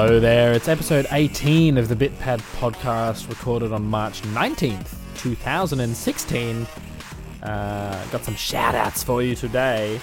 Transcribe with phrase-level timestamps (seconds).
[0.00, 6.66] Hello there, it's episode 18 of the BitPad podcast, recorded on March 19th, 2016.
[7.42, 10.00] Uh, got some shout outs for you today.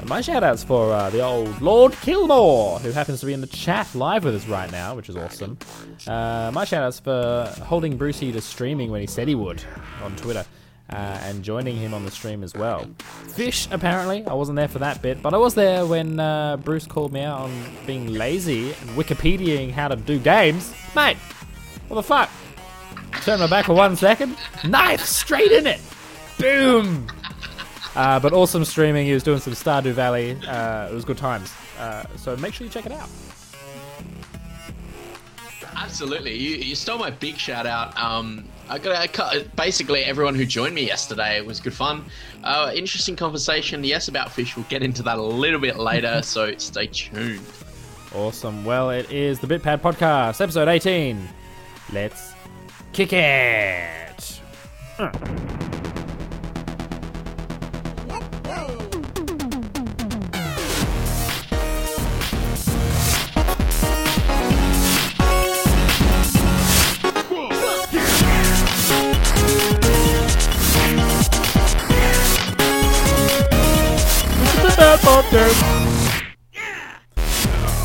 [0.00, 3.42] Uh, my shout outs for uh, the old Lord Kilmore, who happens to be in
[3.42, 5.58] the chat live with us right now, which is awesome.
[6.06, 9.62] Uh, my shout outs for holding Brucey to streaming when he said he would
[10.02, 10.46] on Twitter.
[10.88, 12.86] Uh, and joining him on the stream as well.
[13.34, 14.24] Fish, apparently.
[14.24, 17.22] I wasn't there for that bit, but I was there when uh, Bruce called me
[17.22, 17.52] out on
[17.86, 20.72] being lazy and Wikipediaing how to do games.
[20.94, 21.16] Mate,
[21.88, 22.30] what the fuck?
[23.22, 24.36] Turn my back for one second.
[24.64, 25.80] Knife straight in it.
[26.38, 27.08] Boom.
[27.96, 29.06] Uh, but awesome streaming.
[29.06, 30.38] He was doing some Stardew Valley.
[30.46, 31.52] Uh, it was good times.
[31.80, 33.08] Uh, so make sure you check it out.
[35.74, 37.98] Absolutely, you, you stole my big shout out.
[37.98, 41.36] Um, I got I cut, basically everyone who joined me yesterday.
[41.36, 42.04] It was good fun.
[42.42, 43.84] Uh, interesting conversation.
[43.84, 44.56] Yes, about fish.
[44.56, 46.20] We'll get into that a little bit later.
[46.24, 47.40] so stay tuned.
[48.14, 48.64] Awesome.
[48.64, 51.28] Well, it is the BitPad Podcast, episode 18.
[51.92, 52.32] Let's
[52.92, 54.40] kick it.
[54.98, 55.65] Uh.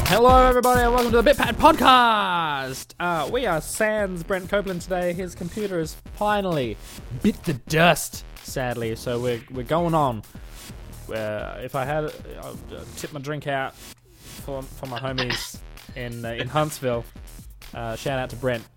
[0.09, 2.93] Hello, everybody, and welcome to the BitPad Podcast.
[2.99, 5.13] Uh, we are Sans Brent Copeland today.
[5.13, 6.75] His computer has finally
[7.23, 8.97] bit the dust, sadly.
[8.97, 10.23] So we're we're going on.
[11.07, 12.57] Uh, if I had, I'll
[12.97, 15.57] tip my drink out for for my homies
[15.95, 17.05] in uh, in Huntsville.
[17.73, 18.67] Uh, shout out to Brent.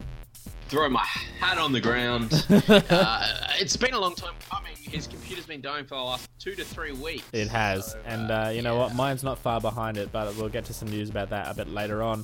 [0.68, 1.04] Throw my
[1.40, 2.46] hat on the ground.
[2.68, 4.76] uh, it's been a long time coming.
[4.76, 7.24] His computer's been dying for the last two to three weeks.
[7.32, 8.80] It has, So, and uh, you know yeah.
[8.80, 8.94] what?
[8.94, 11.70] Mine's not far behind it, but we'll get to some news about that a bit
[11.70, 12.22] later on.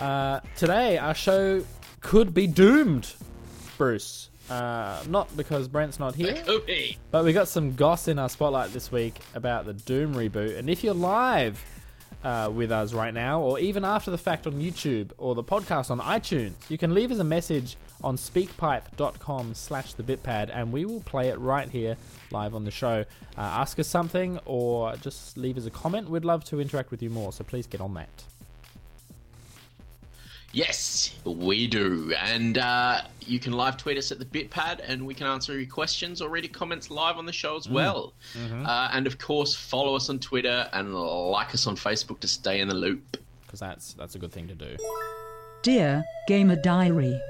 [0.00, 1.62] Uh, today, our show
[2.00, 3.12] could be doomed,
[3.76, 4.30] Bruce.
[4.48, 6.96] Uh, not because Brent's not here, Could be.
[7.10, 10.56] but we got some goss in our spotlight this week about the Doom reboot.
[10.56, 11.62] And if you're live
[12.24, 15.90] uh, with us right now, or even after the fact on YouTube or the podcast
[15.90, 20.84] on iTunes, you can leave us a message on speakpipe.com slash the bitpad and we
[20.84, 21.96] will play it right here
[22.30, 23.04] live on the show.
[23.36, 26.08] Uh, ask us something or just leave us a comment.
[26.08, 28.08] We'd love to interact with you more, so please get on that.
[30.52, 32.14] Yes, we do.
[32.18, 35.68] And uh, you can live tweet us at the Bitpad, and we can answer your
[35.70, 38.14] questions or read your comments live on the show as well.
[38.66, 42.60] Uh, and of course, follow us on Twitter and like us on Facebook to stay
[42.60, 43.18] in the loop.
[43.44, 44.76] Because that's, that's a good thing to do.
[45.62, 47.20] Dear Gamer Diary.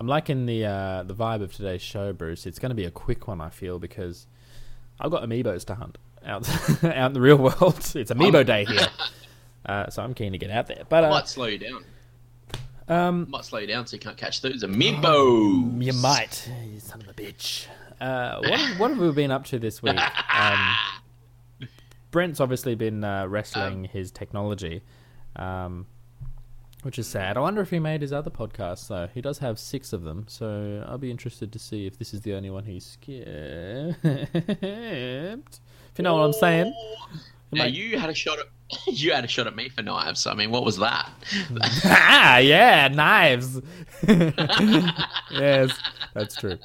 [0.00, 2.46] I'm liking the uh, the vibe of today's show, Bruce.
[2.46, 4.26] It's going to be a quick one, I feel, because
[4.98, 6.48] I've got amiibos to hunt out
[6.84, 7.78] out in the real world.
[7.94, 8.88] It's amiibo day here,
[9.66, 10.84] uh, so I'm keen to get out there.
[10.88, 11.84] But uh, Might slow you down.
[12.88, 15.84] um, Might slow you down so you can't catch those amiibos.
[15.84, 17.66] you might, you son of a bitch.
[18.00, 19.98] Uh, what what have we been up to this week?
[20.34, 20.74] Um,
[22.10, 24.80] Brent's obviously been uh, wrestling his technology,
[25.36, 25.86] um,
[26.82, 27.36] which is sad.
[27.36, 29.08] I wonder if he made his other podcasts though.
[29.12, 32.22] He does have six of them, so I'll be interested to see if this is
[32.22, 33.26] the only one he's skipped.
[34.04, 36.74] If you know what I'm saying.
[37.52, 37.74] Now Mate.
[37.74, 38.46] you had a shot at
[38.86, 40.26] you had a shot at me for knives.
[40.26, 41.10] I mean, what was that?
[41.84, 43.60] ah, yeah, knives.
[45.30, 45.76] yes,
[46.14, 46.58] that's true.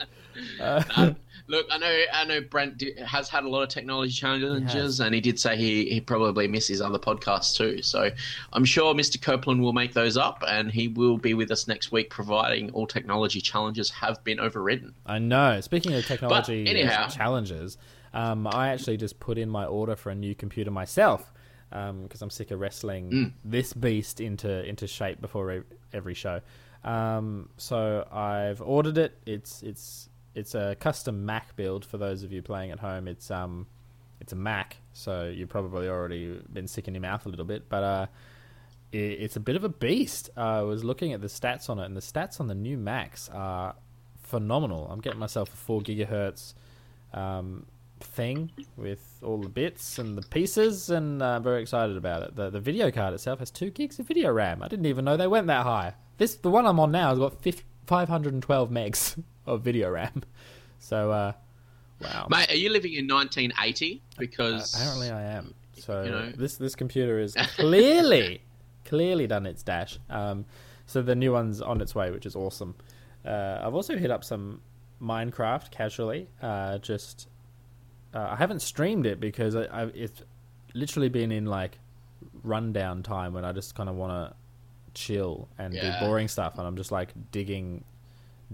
[1.47, 2.41] Look, I know, I know.
[2.41, 6.47] Brent has had a lot of technology challenges, and he did say he he probably
[6.47, 7.81] misses other podcasts too.
[7.83, 8.09] So
[8.51, 9.21] I'm sure Mr.
[9.21, 12.87] Copeland will make those up, and he will be with us next week, providing all
[12.87, 14.95] technology challenges have been overridden.
[15.05, 15.61] I know.
[15.61, 17.07] Speaking of technology anyhow.
[17.09, 17.77] challenges,
[18.13, 21.31] um, I actually just put in my order for a new computer myself
[21.69, 23.31] because I'm sick of wrestling Mm.
[23.43, 25.63] this beast into into shape before
[25.93, 26.41] every show.
[26.83, 29.17] Um, so I've ordered it.
[29.25, 33.07] It's it's it's a custom Mac build for those of you playing at home.
[33.07, 33.67] It's um
[34.19, 37.67] it's a Mac, so you've probably already been sick in your mouth a little bit,
[37.69, 38.05] but uh,
[38.91, 40.29] it, it's a bit of a beast.
[40.37, 43.29] I was looking at the stats on it, and the stats on the new Macs
[43.33, 43.75] are
[44.23, 44.87] phenomenal.
[44.89, 46.53] I'm getting myself a four gigahertz
[47.13, 47.65] um,
[47.99, 52.35] thing with all the bits and the pieces, and uh, I'm very excited about it.
[52.35, 54.63] The the video card itself has two gigs of video RAM.
[54.63, 55.93] I didn't even know they went that high.
[56.17, 60.23] This the one I'm on now has got fif- 512 megs of video RAM.
[60.79, 61.31] So uh,
[61.99, 62.27] wow.
[62.29, 64.03] Mate, are you living in 1980?
[64.19, 65.53] Because Apparently, I am.
[65.77, 66.31] So you know.
[66.31, 68.41] this this computer is clearly
[68.85, 69.97] clearly done its dash.
[70.11, 70.45] Um,
[70.85, 72.75] so the new one's on its way, which is awesome.
[73.25, 74.61] Uh, I've also hit up some
[75.01, 77.27] Minecraft casually, uh, just
[78.13, 80.21] uh, I haven't streamed it because I, I, it's
[80.75, 81.79] literally been in like
[82.43, 84.35] rundown time when I just kind of want to
[84.93, 85.99] chill and Yeah.
[85.99, 87.83] do boring stuff, and I'm just like digging,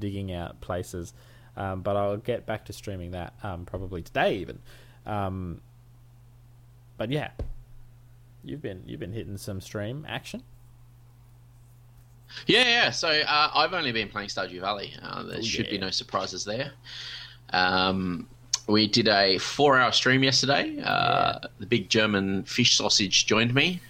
[0.01, 1.13] digging out places.
[1.56, 4.59] Um, but I'll get back to streaming that um, probably today even.
[5.06, 5.62] Um,
[6.98, 7.31] but yeah,
[8.44, 10.44] you've been you've been hitting some stream action.
[12.48, 12.89] Yeah, yeah.
[12.92, 14.94] So uh, I've only been playing Stardew Valley.
[15.01, 16.71] Uh, there Oh, should be no surprises there.
[17.51, 18.27] Um,
[18.68, 20.80] we did a four-hour stream yesterday.
[20.81, 23.81] Uh, The big German fish sausage joined me.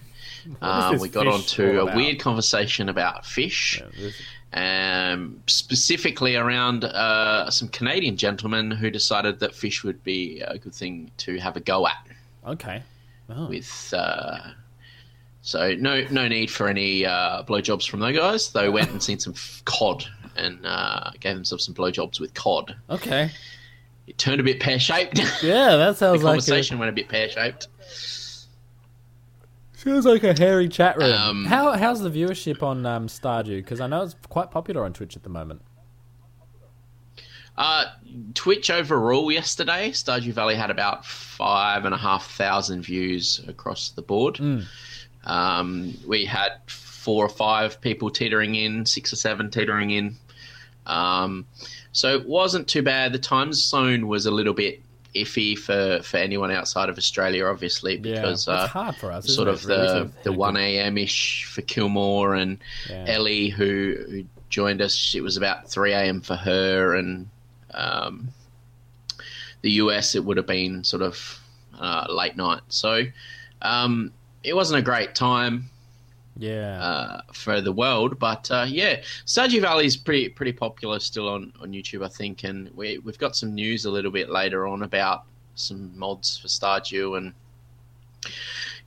[0.60, 4.22] Uh, we got onto a weird conversation about fish, Yeah, this-
[4.54, 10.74] um, specifically around uh, some Canadian gentlemen who decided that fish would be a good
[10.76, 12.08] thing to have a go at.
[12.46, 12.84] okay.
[13.34, 13.48] Oh.
[13.48, 14.40] with uh,
[15.42, 18.52] so no no need for any uh, blowjobs from those guys.
[18.52, 20.06] They went and seen some f- cod
[20.36, 22.76] and uh, gave themselves some blowjobs with cod.
[22.90, 23.32] Okay.
[24.08, 25.20] It turned a bit pear shaped.
[25.42, 27.70] Yeah, that the sounds like a, conversation went a bit pear shaped.
[29.84, 31.12] Sounds like a hairy chat room.
[31.12, 33.58] Um, How how's the viewership on um, Stardew?
[33.58, 35.64] Because I know it's quite popular on Twitch at the moment.
[37.58, 37.86] Uh,
[38.36, 44.04] Twitch overall yesterday, Stardew Valley had about five and a half thousand views across the
[44.04, 44.40] board.
[45.24, 50.16] Um, we had four or five people teetering in, six or seven teetering in.
[50.86, 51.46] Um,
[51.92, 53.14] so it wasn't too bad.
[53.14, 54.82] The time zone was a little bit
[55.16, 59.34] iffy for, for anyone outside of Australia, obviously, because yeah, uh, hard for us.
[59.34, 60.98] sort of Really the the one a.m.
[60.98, 62.60] ish for Kilmore and
[62.90, 63.06] Yeah.
[63.08, 65.14] Ellie who, who joined us.
[65.16, 66.22] It was about three a.m.
[66.22, 67.30] for her, and
[67.74, 68.30] um,
[69.62, 71.40] the US it would have been sort of
[71.80, 72.62] uh, late night.
[72.70, 73.04] So
[73.62, 74.14] um,
[74.44, 75.71] it wasn't a great time
[76.38, 76.82] Yeah.
[76.82, 78.20] uh, for the world.
[78.20, 82.44] But uh, yeah, Stardew Valley is pretty pretty popular still on, on YouTube, I think,
[82.44, 85.24] and we we've got some news a little bit later on about
[85.56, 87.34] some mods for Stardew, and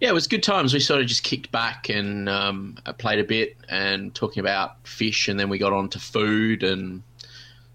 [0.01, 0.75] yeah, it was good times.
[0.75, 5.29] We sort of just kicked back and um, played a bit and talking about fish,
[5.29, 7.03] and then we got on to food and.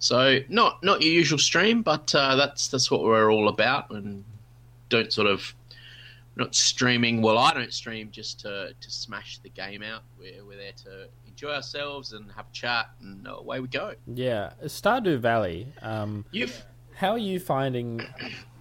[0.02, 4.24] So not not your usual stream, but uh, that's that's what we're all about, and
[4.88, 5.54] don't sort of
[6.40, 7.22] not streaming.
[7.22, 10.04] Well, I don't stream just to, to smash the game out.
[10.20, 13.94] We're, we're there to enjoy ourselves and have a chat, and away we go.
[14.08, 14.52] yeah.
[14.64, 15.68] Stardew Valley.
[15.82, 16.66] Um, You've
[16.96, 18.02] how are you finding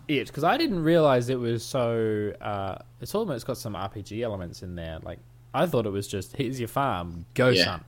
[0.06, 0.26] it?
[0.28, 2.32] Because I didn't realize it was so.
[2.40, 4.98] Uh, it's almost got some RPG elements in there.
[5.02, 5.18] Like
[5.54, 7.64] I thought it was just here's your farm, go Yeah.
[7.64, 7.84] son.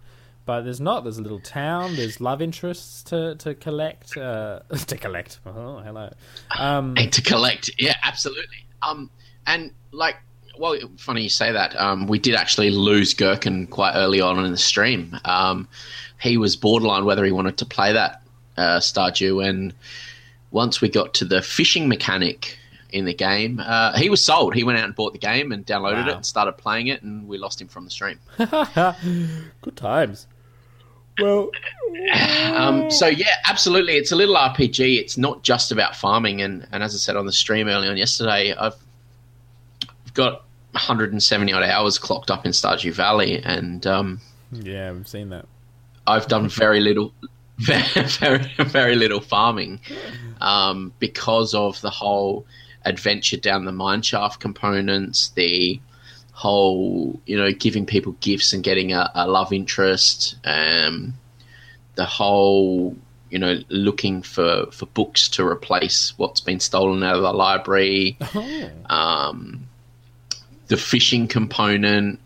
[0.47, 1.05] But there's not.
[1.05, 1.95] There's a little town.
[1.95, 4.17] There's love interests to to collect.
[4.17, 5.39] Uh, to collect.
[5.47, 6.13] Oh, hello.
[6.59, 8.67] Um, and to collect, yeah, absolutely.
[8.83, 9.11] Um,
[9.47, 10.17] and like,
[10.59, 11.79] well, funny you say that.
[11.81, 15.17] Um, we did actually lose Gherkin quite early on in the stream.
[15.25, 15.67] Um,
[16.21, 18.23] he was borderline whether he wanted to play that
[18.57, 19.73] uh, Stardew, and
[20.51, 22.59] once we got to the fishing mechanic
[22.91, 24.55] in the game, uh, he was sold.
[24.55, 26.11] He went out and bought the game and downloaded Wow.
[26.11, 28.19] it and started playing it, and we lost him from the stream.
[29.63, 30.27] good times.
[31.21, 31.51] Well,
[32.55, 34.99] Um, so yeah, absolutely, it's a little RPG.
[34.99, 37.97] It's not just about farming, and, and as I said on the stream early on
[37.97, 38.75] yesterday, I've
[40.21, 44.21] got 170 odd hours clocked up in Stardew Valley, and um,
[44.53, 45.47] yeah, we've seen that.
[46.07, 47.13] I've done very little,
[47.59, 47.83] very
[48.19, 49.81] very, very little farming
[50.41, 52.47] um, because of the whole
[52.85, 55.81] adventure down the mineshaft components, the
[56.33, 61.15] whole you know giving people gifts and getting a, a love interest, um,
[61.97, 62.97] the whole
[63.31, 68.17] you know looking for for books to replace what's been stolen out of the library
[68.35, 69.69] Oh, um,
[70.71, 72.19] the fishing component,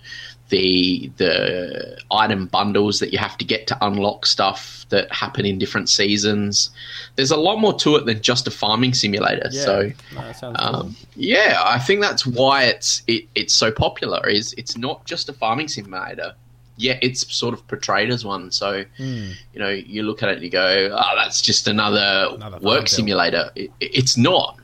[0.50, 5.58] the the item bundles that you have to get to unlock stuff that happen in
[5.58, 6.70] different seasons.
[7.16, 9.48] There's a lot more to it than just a farming simulator.
[9.50, 9.64] yeah.
[9.64, 14.28] So No, um, yeah, I think that's why it's it, it's so popular.
[14.28, 16.34] Is it's not just a farming simulator.
[16.76, 18.50] Yeah, it's sort of portrayed as one.
[18.50, 19.30] So Hmm.
[19.54, 22.88] you know, you look at it and you go, "Oh, that's just another, Another work
[22.88, 24.58] simulator." It, it's not.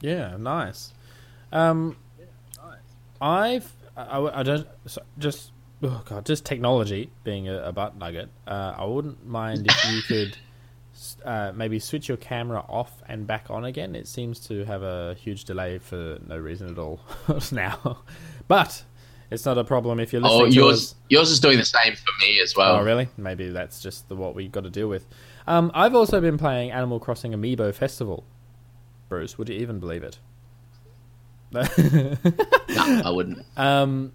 [0.00, 0.92] Yeah, nice.
[1.52, 1.96] Um,
[3.20, 4.66] I've I, I- I don't
[5.18, 8.28] just oh god, just technology being a, a butt nugget.
[8.46, 10.36] Uh, I wouldn't mind if you could
[11.24, 13.94] uh, maybe switch your camera off and back on again.
[13.94, 17.00] It seems to have a huge delay for no reason at all
[17.52, 17.98] now,
[18.48, 18.82] but
[19.30, 21.94] it's not a problem if you're listening Oh, to yours yours is doing the same
[21.96, 22.76] for me as well.
[22.76, 23.08] Oh, really?
[23.16, 25.06] Maybe that's just the, what we've got to deal with.
[25.48, 28.24] Um, I've also been playing Animal Crossing Amiibo Festival.
[29.08, 30.18] Bruce, would you even believe it?
[32.86, 33.44] I wouldn't.
[33.56, 34.12] Um,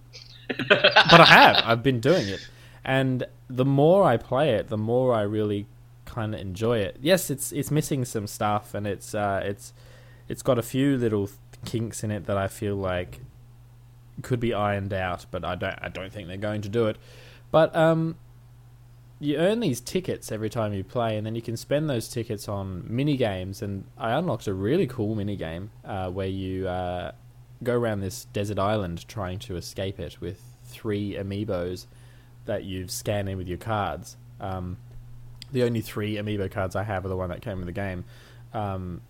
[0.68, 1.62] but I have.
[1.64, 2.46] I've been doing it,
[2.84, 5.66] and the more I play it, the more I really
[6.04, 6.96] kind of enjoy it.
[7.00, 9.72] Yes, it's it's missing some stuff, and it's uh, it's
[10.28, 11.30] it's got a few little
[11.64, 13.20] kinks in it that I feel like
[14.22, 16.96] could be ironed out, but I don't I don't think they're going to do it.
[17.50, 18.16] But um,
[19.20, 22.48] you earn these tickets every time you play, and then you can spend those tickets
[22.48, 23.62] on mini games.
[23.62, 27.12] And I unlocked a really cool mini game uh, where you uh,
[27.62, 31.86] go around this desert island trying to escape it with three amiibos
[32.44, 34.16] that you've scanned in with your cards.
[34.40, 34.78] Um,
[35.52, 38.04] the only three amiibo cards I have are the one that came with the game.
[38.52, 39.02] Um,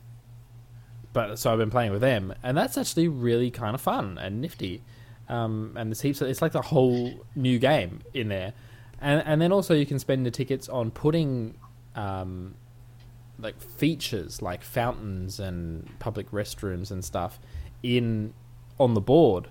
[1.13, 4.41] but so I've been playing with them, and that's actually really kind of fun and
[4.41, 4.83] nifty.
[5.29, 6.21] Um, and there's heaps.
[6.21, 8.55] Of, it's like the whole new game in there,
[9.01, 11.55] and and then also you can spend the tickets on putting
[11.95, 12.55] um,
[13.39, 17.39] like features like fountains and public restrooms and stuff
[17.83, 18.33] in
[18.79, 19.49] on the board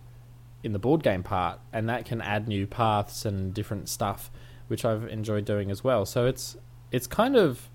[0.63, 4.31] in the board game part, and that can add new paths and different stuff,
[4.67, 6.05] which I've enjoyed doing as well.
[6.05, 6.57] So it's
[6.91, 7.69] it's kind of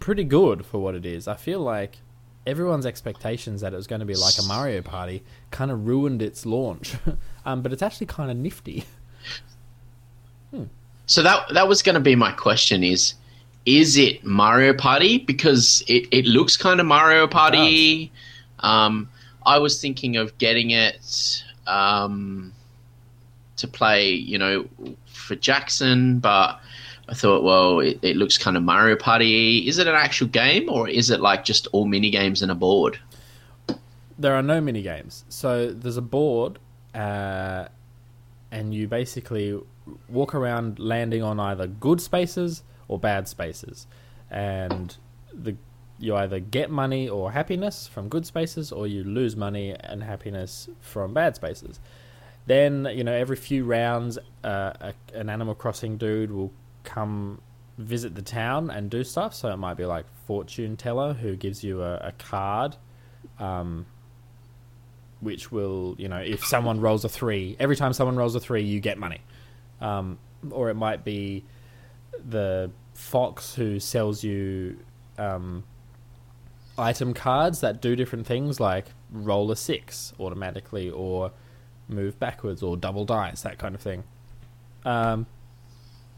[0.00, 1.26] pretty good for what it is.
[1.26, 1.98] I feel like
[2.46, 6.20] everyone's expectations that it was going to be like a Mario Party kind of ruined
[6.20, 6.96] its launch,
[7.44, 8.84] um, but it's actually kind of nifty.
[10.50, 10.64] hmm.
[11.06, 13.14] So that that was going to be my question: is
[13.64, 18.12] is it Mario Party because it, it looks kind of Mario Party?
[18.60, 19.08] Um,
[19.46, 22.52] I was thinking of getting it um,
[23.56, 24.68] to play, you know,
[25.06, 26.60] for Jackson, but
[27.08, 29.68] I thought, well, it, it looks kind of Mario Party.
[29.68, 32.54] Is it an actual game or is it like just all mini games and a
[32.54, 32.98] board?
[34.18, 35.24] There are no mini games.
[35.28, 36.58] So there's a board,
[36.94, 37.68] uh,
[38.50, 39.60] and you basically
[40.08, 43.86] walk around landing on either good spaces or bad spaces,
[44.30, 44.96] and
[45.32, 45.56] the
[46.04, 50.68] you either get money or happiness from good spaces, or you lose money and happiness
[50.80, 51.80] from bad spaces.
[52.46, 56.52] Then you know every few rounds, uh, a, an Animal Crossing dude will
[56.84, 57.40] come
[57.78, 59.34] visit the town and do stuff.
[59.34, 62.76] So it might be like fortune teller who gives you a, a card,
[63.38, 63.86] um,
[65.20, 68.62] which will you know if someone rolls a three, every time someone rolls a three,
[68.62, 69.20] you get money.
[69.80, 70.18] Um,
[70.50, 71.44] or it might be
[72.28, 74.78] the fox who sells you
[75.18, 75.64] um,
[76.76, 81.32] item cards that do different things, like roll a six automatically, or
[81.88, 84.04] move backwards, or double dice, that kind of thing.
[84.84, 85.26] Um,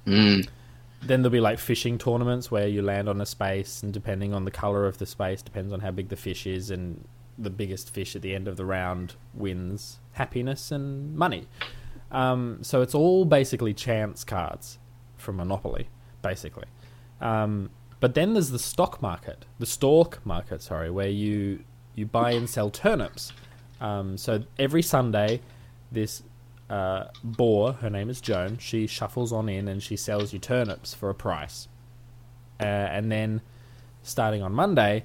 [0.07, 0.49] mm.
[1.03, 4.45] Then there'll be like fishing tournaments where you land on a space, and depending on
[4.45, 7.07] the color of the space, depends on how big the fish is, and
[7.39, 11.47] the biggest fish at the end of the round wins happiness and money.
[12.11, 14.79] Um, so it's all basically chance cards
[15.17, 15.89] from Monopoly,
[16.23, 16.67] basically.
[17.21, 22.33] Um, but then there's the stock market, the stalk market, sorry, where you you buy
[22.33, 23.33] and sell turnips.
[23.81, 25.41] Um, so every Sunday,
[25.91, 26.23] this
[26.69, 30.95] uh, boar, her name is Joan, she shuffles on in and she sells you turnips
[30.95, 31.69] for a price.
[32.61, 33.41] Uh, and then,
[34.03, 35.05] starting on Monday,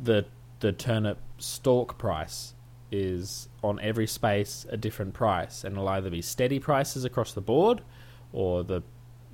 [0.00, 0.26] the
[0.60, 2.54] the turnip stalk price
[2.90, 7.40] is on every space a different price, and it'll either be steady prices across the
[7.40, 7.82] board,
[8.32, 8.82] or the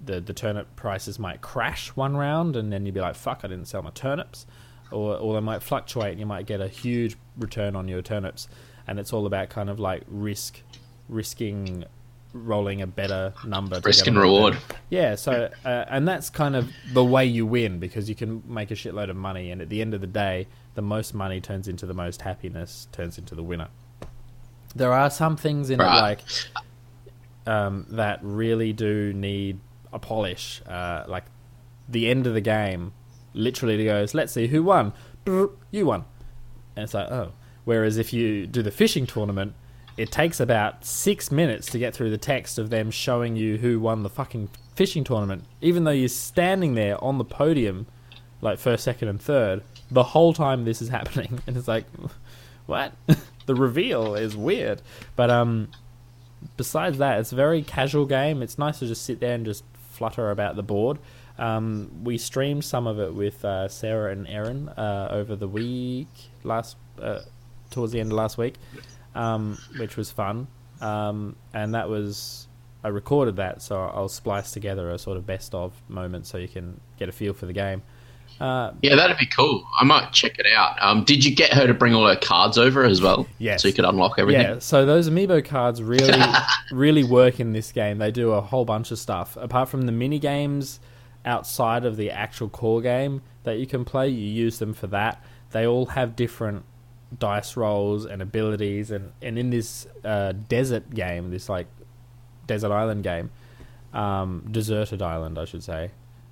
[0.04, 3.48] the, the turnip prices might crash one round, and then you'd be like, "Fuck, I
[3.48, 4.46] didn't sell my turnips,"
[4.90, 8.48] or or they might fluctuate, and you might get a huge return on your turnips,
[8.86, 10.60] and it's all about kind of like risk,
[11.08, 11.84] risking
[12.32, 13.80] rolling a better number.
[13.84, 14.56] Risk and reward.
[14.90, 18.70] Yeah, so uh, and that's kind of the way you win because you can make
[18.70, 21.68] a shitload of money, and at the end of the day, the most money turns
[21.68, 23.68] into the most happiness, turns into the winner.
[24.74, 25.98] There are some things in right.
[25.98, 26.20] it like
[27.46, 29.58] um, that really do need
[29.92, 30.62] a polish.
[30.66, 31.24] Uh, like
[31.88, 32.92] the end of the game,
[33.34, 34.92] literally goes, "Let's see who won."
[35.26, 36.04] You won,
[36.76, 37.32] and it's like, oh.
[37.64, 39.54] Whereas if you do the fishing tournament,
[39.96, 43.78] it takes about six minutes to get through the text of them showing you who
[43.78, 47.86] won the fucking fishing tournament, even though you're standing there on the podium,
[48.40, 51.84] like first, second, and third, the whole time this is happening, and it's like,
[52.66, 52.92] what?
[53.46, 54.82] the reveal is weird,
[55.14, 55.68] but um,
[56.56, 58.42] besides that, it's a very casual game.
[58.42, 60.98] It's nice to just sit there and just flutter about the board.
[61.38, 66.08] Um, we streamed some of it with uh, Sarah and Erin uh, over the week
[66.44, 67.20] last uh,
[67.70, 68.56] towards the end of last week,
[69.14, 70.46] um, which was fun.
[70.80, 72.48] Um, and that was
[72.84, 76.48] I recorded that, so I'll splice together a sort of best of moment so you
[76.48, 77.82] can get a feel for the game.
[78.40, 79.66] Uh, yeah, that'd be cool.
[79.78, 80.76] I might check it out.
[80.80, 83.26] Um, did you get her to bring all her cards over as well?
[83.38, 84.42] Yeah, so you could unlock everything.
[84.42, 86.20] Yeah, so those amiibo cards really,
[86.72, 87.98] really work in this game.
[87.98, 89.36] They do a whole bunch of stuff.
[89.36, 90.80] Apart from the mini games
[91.24, 95.24] outside of the actual core game that you can play, you use them for that.
[95.52, 96.64] They all have different
[97.18, 101.66] dice rolls and abilities, and and in this uh, desert game, this like
[102.46, 103.30] desert island game,
[103.92, 105.90] um, deserted island, I should say.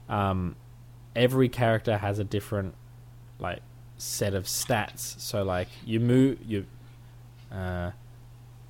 [0.09, 0.57] Um,
[1.17, 2.75] every character has a different
[3.39, 3.61] like
[3.97, 5.19] set of stats.
[5.21, 6.67] So like you move you.
[7.53, 7.91] Uh,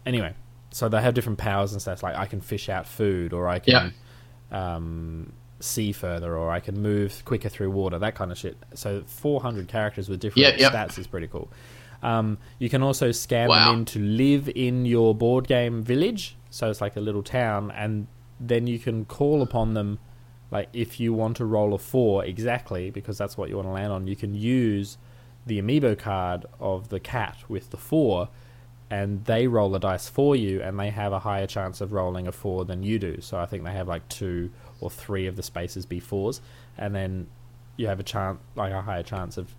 [0.06, 0.34] anyway,
[0.70, 2.02] so they have different powers and stats.
[2.02, 3.92] Like I can fish out food, or I can
[4.50, 7.98] um, see further, or I can move quicker through water.
[7.98, 8.56] That kind of shit.
[8.74, 10.72] So 400 characters with different Yep, yep.
[10.72, 11.50] stats is pretty cool.
[12.02, 13.70] Um, you can also scan Wow.
[13.72, 16.36] them in to live in your board game village.
[16.48, 18.06] So it's like a little town, and
[18.40, 19.98] then you can call upon them.
[20.50, 23.72] Like if you want to roll a four exactly, because that's what you want to
[23.72, 24.98] land on, you can use
[25.46, 28.28] the amiibo card of the cat with the four,
[28.90, 32.26] and they roll the dice for you, and they have a higher chance of rolling
[32.26, 33.20] a four than you do.
[33.20, 36.40] So I think they have like two or three of the spaces be fours,
[36.76, 37.28] and then
[37.76, 39.54] you have a chance, like a higher chance of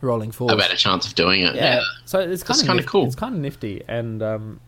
[0.00, 0.52] rolling fours.
[0.52, 1.54] A better chance of doing it.
[1.54, 1.76] Yeah.
[1.76, 1.80] Yeah.
[2.04, 3.06] So it's kind That's of cool.
[3.06, 4.60] It's kind of nifty, and um,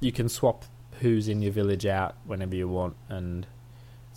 [0.00, 0.64] you can swap
[1.00, 3.46] who's in your village out whenever you want, and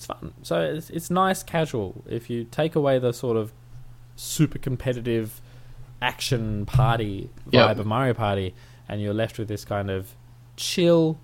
[0.01, 0.33] it's fun.
[0.41, 2.03] So it's it's nice casual.
[2.09, 3.53] If you take away the sort of
[4.15, 5.41] super competitive
[6.01, 7.77] action party vibe Yep.
[7.77, 8.55] of Mario Party,
[8.89, 10.15] and you're left with this kind of
[10.57, 11.19] chill.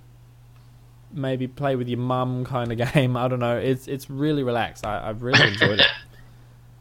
[1.11, 3.17] Maybe play with your mum kind of game.
[3.17, 3.57] I don't know.
[3.57, 4.85] It's it's really relaxed.
[4.85, 5.87] I, I've really enjoyed it.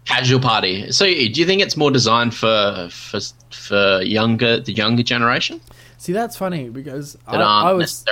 [0.05, 0.93] Casual party.
[0.93, 5.61] So, do you think it's more designed for for for younger the younger generation
[5.99, 8.05] See, that's funny because I, I was?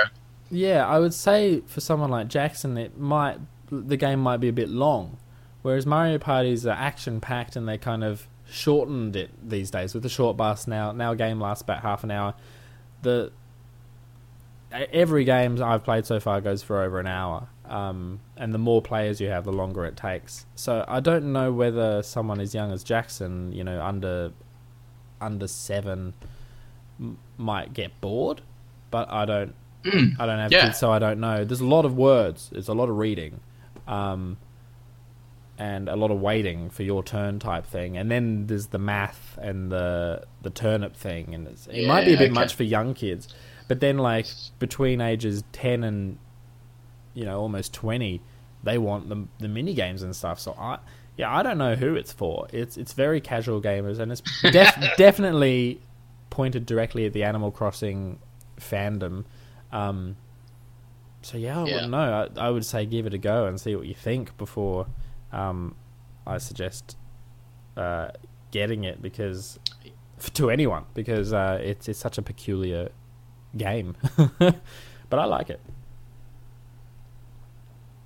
[0.50, 3.38] Yeah, I would say for someone like Jackson, it might
[3.83, 5.19] the game might be a bit long,
[5.62, 10.02] whereas Mario Parties are action packed and they kind of shortened it these days with
[10.02, 10.66] the short bus.
[10.66, 12.35] Now, now a game lasts about half an hour.
[13.02, 13.33] The
[14.73, 18.83] every game I've played so far goes for over an hour, um, and the more
[18.83, 20.47] players you have, the longer it takes.
[20.54, 24.33] So I don't know whether someone as young as Jackson, you know, under
[25.21, 26.14] under seven,
[26.99, 28.43] m- might get bored,
[28.90, 29.54] but I don't.
[29.87, 30.66] I don't have yeah.
[30.66, 31.45] kids, so I don't know.
[31.45, 32.49] There's a lot of words.
[32.50, 33.40] There's a lot of reading,
[33.87, 34.37] um,
[35.59, 37.97] and a lot of waiting for your turn type thing.
[37.97, 42.14] And then there's the math and the the turnip thing, and it's, it might be
[42.14, 42.33] a bit okay.
[42.33, 43.29] much for young kids.
[43.68, 44.27] But then, like
[44.59, 46.18] between ages ten and
[47.14, 48.20] you know almost twenty,
[48.62, 50.40] they want the the mini games and stuff.
[50.40, 50.79] So I.
[51.16, 52.49] Yeah, I don't know who it's for.
[52.53, 55.81] It's it's very casual gamers, and it's def- definitely
[56.29, 58.18] pointed directly at the Animal Crossing
[58.59, 59.25] fandom.
[59.70, 60.16] Um,
[61.24, 61.74] so yeah, I Yeah.
[61.74, 62.28] wouldn't know.
[62.37, 64.87] I, I would say give it a go and see what you think before
[65.32, 65.74] um,
[66.26, 66.96] I suggest
[67.76, 68.08] uh,
[68.50, 69.58] getting it because
[70.34, 72.90] to anyone because uh, it's it's such a peculiar
[73.56, 73.96] game,
[74.38, 75.60] but I like it.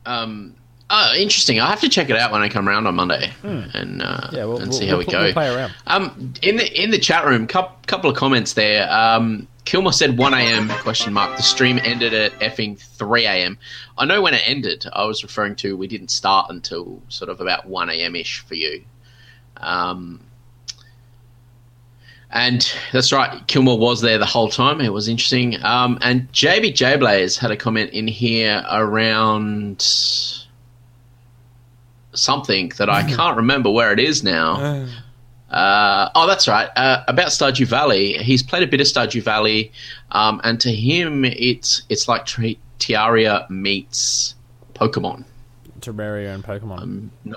[0.07, 0.55] Um,
[0.91, 1.61] oh, interesting.
[1.61, 4.35] I have to check it out when I come around on Monday and uh, Hmm.
[4.37, 5.23] Yeah, we'll, and see we'll how we go.
[5.25, 5.75] We'll play around.
[5.87, 8.91] Um, in the in the chat room, couple couple of comments there.
[8.91, 10.71] Um, Kilmore said 1 a.m.
[10.81, 11.37] question mark.
[11.37, 13.59] The stream ended at effing 3 a.m.
[13.99, 14.87] I know when it ended.
[14.95, 18.17] I was referring to we didn't start until sort of about 1 a.m.
[18.17, 18.83] ish for you.
[19.59, 20.21] Um,
[22.31, 24.81] and that's right, Kilmore was there the whole time.
[24.81, 25.63] It was interesting.
[25.63, 29.83] Um, and JB J Blaze had a comment in here around
[32.15, 34.87] something that I can't remember where it is now.
[35.51, 36.69] Uh, oh, that's right.
[36.77, 39.73] Uh, about Stardew Valley, he's played a bit of Stardew Valley,
[40.13, 44.35] um, and to him, it's it's like Tri- Terraria meets
[44.75, 45.25] Pokemon.
[45.81, 46.83] Terraria and Pokemon.
[46.83, 47.37] Um, no,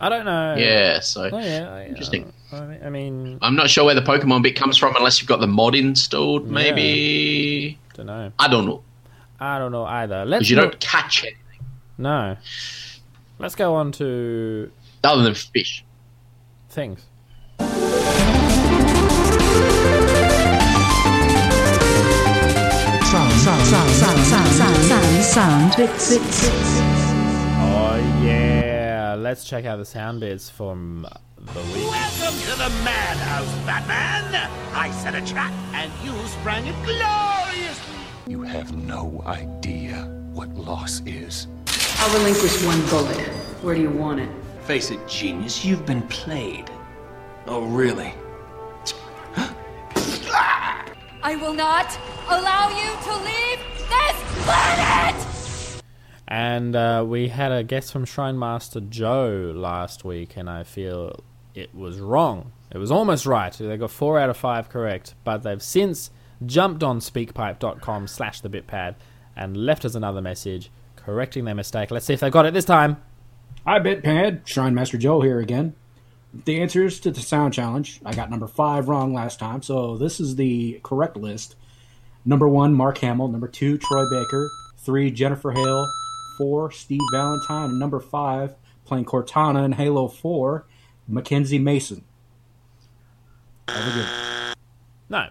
[0.00, 0.56] I don't know.
[0.58, 1.72] yeah, so Oh, yeah.
[1.72, 2.32] I- Interesting.
[2.52, 5.28] I mean, I mean, I'm not sure where the Pokemon bit comes from, unless you've
[5.28, 6.48] got the mod installed.
[6.48, 8.30] Maybe don't know.
[8.38, 8.82] I don't know
[9.40, 10.24] I don't know either.
[10.24, 11.34] Let's because you mo- don't catch it
[11.98, 12.36] no.
[13.38, 14.70] Let's go on to
[15.02, 15.84] other than fish.
[16.68, 17.00] things.
[27.58, 31.06] Oh yeah, let's check out the sound bits from
[31.38, 31.88] the week.
[31.88, 34.50] Welcome to the Madhouse, Batman!
[34.74, 37.94] I set a trap, and you sprang it gloriously!
[38.26, 41.46] You have no idea what loss is.
[41.98, 43.16] I'll relinquish one bullet.
[43.62, 44.30] Where do you want it?
[44.62, 46.70] Face it, genius, you've been played.
[47.48, 48.12] Oh, really?
[51.22, 51.96] I will not
[52.28, 55.82] allow you to leave this planet!
[56.26, 61.22] And uh, we had a guest from Shrine Master Joe last week, and I feel
[61.54, 62.50] it was wrong.
[62.72, 63.52] It was almost right.
[63.52, 66.10] They got four out of five correct, but they've since
[66.44, 68.96] jumped on speakpipe.com slash the bitpad
[69.36, 71.92] and left us another message correcting their mistake.
[71.92, 72.96] Let's see if they got it this time.
[73.64, 74.46] Hi, Bitpad.
[74.46, 75.74] Shrine Master Joe here again.
[76.44, 78.00] The answers to the sound challenge.
[78.04, 81.56] I got number five wrong last time, so this is the correct list.
[82.24, 83.28] Number one, Mark Hamill.
[83.28, 84.50] Number two, Troy Baker.
[84.78, 85.86] Three, Jennifer Hale.
[86.36, 87.70] Four, Steve Valentine.
[87.70, 90.66] And number five, playing Cortana in Halo 4,
[91.08, 92.04] Mackenzie Mason.
[95.08, 95.28] No.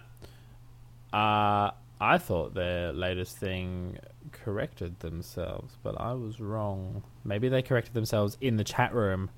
[1.13, 3.98] Uh, I thought their latest thing
[4.32, 7.04] corrected themselves, but I was wrong.
[7.24, 9.30] Maybe they corrected themselves in the chat room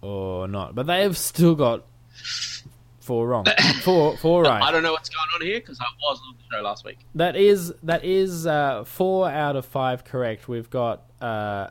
[0.00, 0.74] or not.
[0.74, 1.84] But they've still got
[3.00, 3.46] four wrong.
[3.82, 4.62] four, four right.
[4.62, 6.98] I don't know what's going on here because I was on the show last week.
[7.14, 10.48] That is that is uh, four out of five correct.
[10.48, 11.68] We've got uh,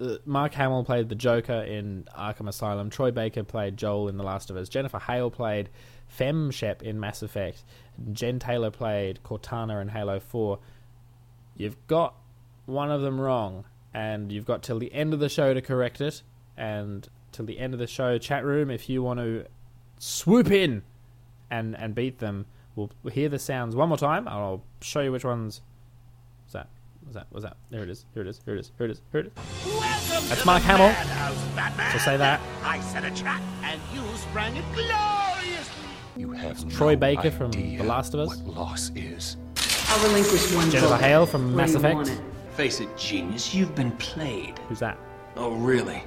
[0.00, 2.90] uh, Mark Hamill played the Joker in Arkham Asylum.
[2.90, 4.68] Troy Baker played Joel in The Last of Us.
[4.68, 5.68] Jennifer Hale played
[6.08, 7.62] Fem Shep in Mass Effect.
[8.12, 10.58] Jen Taylor played Cortana in Halo Four.
[11.56, 12.14] You've got
[12.66, 16.00] one of them wrong, and you've got till the end of the show to correct
[16.00, 16.22] it.
[16.56, 17.06] And
[17.40, 19.46] till the end of the show, chat room, if you want to
[19.98, 20.82] swoop in
[21.50, 22.44] and and beat them,
[22.76, 24.28] we'll hear the sounds one more time.
[24.28, 25.62] I'll show you which ones.
[26.44, 26.68] Was that?
[27.06, 27.26] Was that?
[27.32, 27.56] Was that?
[27.70, 28.04] There it is.
[28.12, 28.40] Here it is.
[28.44, 28.72] Here it is.
[28.76, 29.02] Here it is.
[29.10, 29.32] Here it is.
[29.66, 30.88] Welcome That's to Mark the Hamill.
[31.56, 32.40] madhouse, So say that.
[32.62, 35.86] I set a trap, and you sprang it gloriously.
[36.18, 38.36] You have Troy no Baker from idea The Last of Us.
[38.36, 39.38] What loss is.
[39.88, 41.00] I'll relinquish one Jennifer bullet.
[41.00, 41.94] Hale from Where Mass do you Effect.
[41.96, 42.20] want it?
[42.52, 44.58] Face it, genius, you've been played.
[44.68, 44.98] Who's that?
[45.36, 46.02] Oh, really?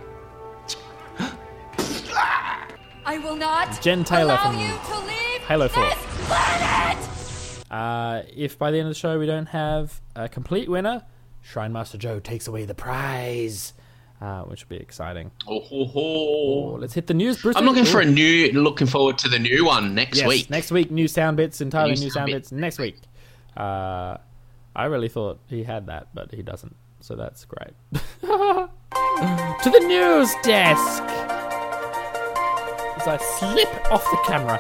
[3.06, 5.84] I will not Jen Taylor allow from you to leave Halo 4.
[5.84, 7.64] this planet!
[7.70, 11.04] Uh, if by the end of the show we don't have a complete winner,
[11.42, 13.74] Shrine Master Joe takes away the prize,
[14.22, 15.32] uh, which will be exciting.
[15.48, 16.00] Oh, ho, ho.
[16.00, 17.58] Oh, let's hit the news, Bruce.
[17.58, 18.52] I'm looking for a new.
[18.54, 20.50] Looking forward to the new one next yes, week.
[20.50, 22.96] Next week, new sound bits, entirely New new sound sound bits next week.
[23.58, 24.18] Uh,
[24.76, 27.74] I really thought he had that, but he doesn't, so that's great.
[28.22, 28.70] to
[29.70, 31.43] the news desk!
[33.06, 34.58] As I slip off the camera.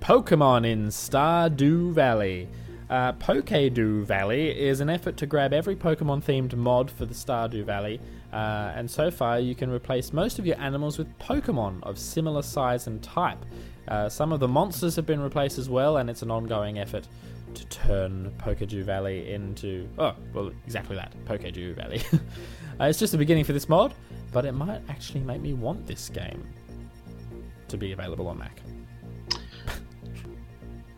[0.00, 2.48] Pokemon in Stardew Valley.
[2.88, 7.64] Uh, Pokedew Valley is an effort to grab every Pokemon themed mod for the Stardew
[7.64, 8.00] Valley,
[8.32, 12.42] uh, and so far you can replace most of your animals with Pokemon of similar
[12.42, 13.44] size and type.
[13.88, 17.08] Uh, some of the monsters have been replaced as well, and it's an ongoing effort
[17.54, 19.88] to turn Pokedew Valley into.
[19.98, 22.02] Oh, well, exactly that Pokedew Valley.
[22.80, 23.94] uh, it's just the beginning for this mod,
[24.32, 26.46] but it might actually make me want this game
[27.68, 28.60] to be available on Mac.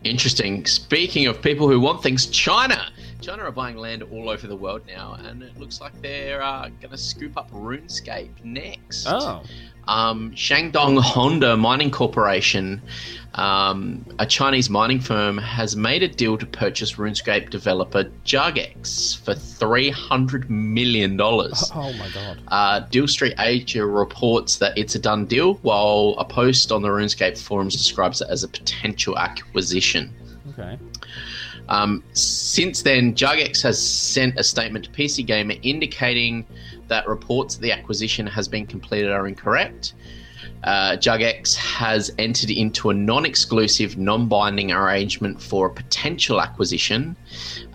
[0.05, 0.65] Interesting.
[0.67, 2.93] Speaking of people who want things, China.
[3.21, 6.69] China are buying land all over the world now, and it looks like they're uh,
[6.81, 9.07] going to scoop up RuneScape next.
[9.09, 9.43] Oh.
[9.89, 12.83] Um, Shandong Hongda Mining Corporation,
[13.35, 19.35] um, a Chinese mining firm, has made a deal to purchase RuneScape developer Jagex for
[19.35, 21.17] $300 million.
[21.21, 22.41] Oh my god.
[22.49, 26.89] Uh, Deal Street Asia reports that it's a done deal, while a post on the
[26.89, 30.13] RuneScape forums describes it as a potential acquisition.
[30.51, 30.79] Okay.
[31.69, 36.47] Um, since then, Jagex has sent a statement to PC Gamer indicating
[36.89, 39.95] that reports of the acquisition has been completed are incorrect.
[40.65, 47.17] Uh, Jagex has entered into a non-exclusive, non-binding arrangement for a potential acquisition.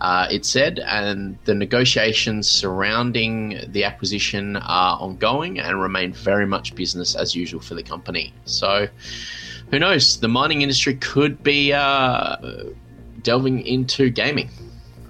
[0.00, 6.74] Uh, it said, and the negotiations surrounding the acquisition are ongoing and remain very much
[6.74, 8.34] business as usual for the company.
[8.44, 8.88] So,
[9.70, 10.20] who knows?
[10.20, 12.36] The mining industry could be uh,
[13.22, 14.50] delving into gaming.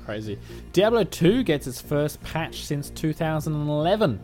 [0.04, 0.38] Crazy.
[0.72, 4.18] Diablo 2 gets its first patch since 2011.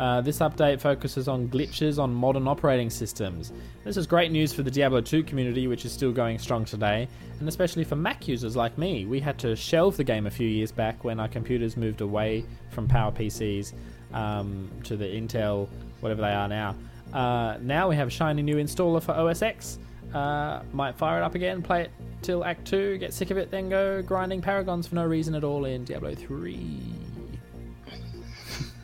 [0.00, 3.52] Uh, this update focuses on glitches on modern operating systems.
[3.84, 7.06] This is great news for the Diablo 2 community, which is still going strong today,
[7.38, 9.06] and especially for Mac users like me.
[9.06, 12.44] We had to shelve the game a few years back when our computers moved away
[12.70, 13.72] from Power PCs
[14.12, 15.68] um, to the Intel,
[16.00, 16.74] whatever they are now.
[17.12, 19.78] Uh, now we have a shiny new installer for OS X.
[20.14, 21.90] Uh, might fire it up again, play it
[22.22, 25.44] till Act 2, get sick of it, then go grinding Paragons for no reason at
[25.44, 26.80] all in Diablo 3.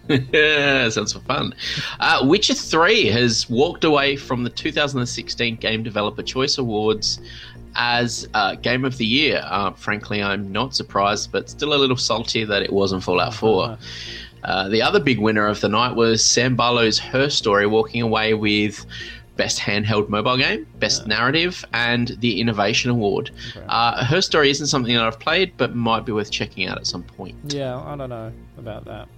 [0.32, 1.54] yeah, sounds fun.
[2.00, 7.20] Uh, Witcher 3 has walked away from the 2016 Game Developer Choice Awards
[7.76, 9.42] as uh, Game of the Year.
[9.44, 13.78] Uh, frankly, I'm not surprised, but still a little salty that it wasn't Fallout 4.
[14.44, 18.35] Uh, the other big winner of the night was Sam Barlow's Her Story, walking away
[18.35, 18.85] with
[19.37, 23.31] Best Handheld Mobile Game, Best Narrative, and the Innovation Award.
[23.68, 26.87] Uh, Her Story isn't something that I've played, but might be worth checking out at
[26.87, 27.37] some point.
[27.47, 29.09] Yeah, I don't know about that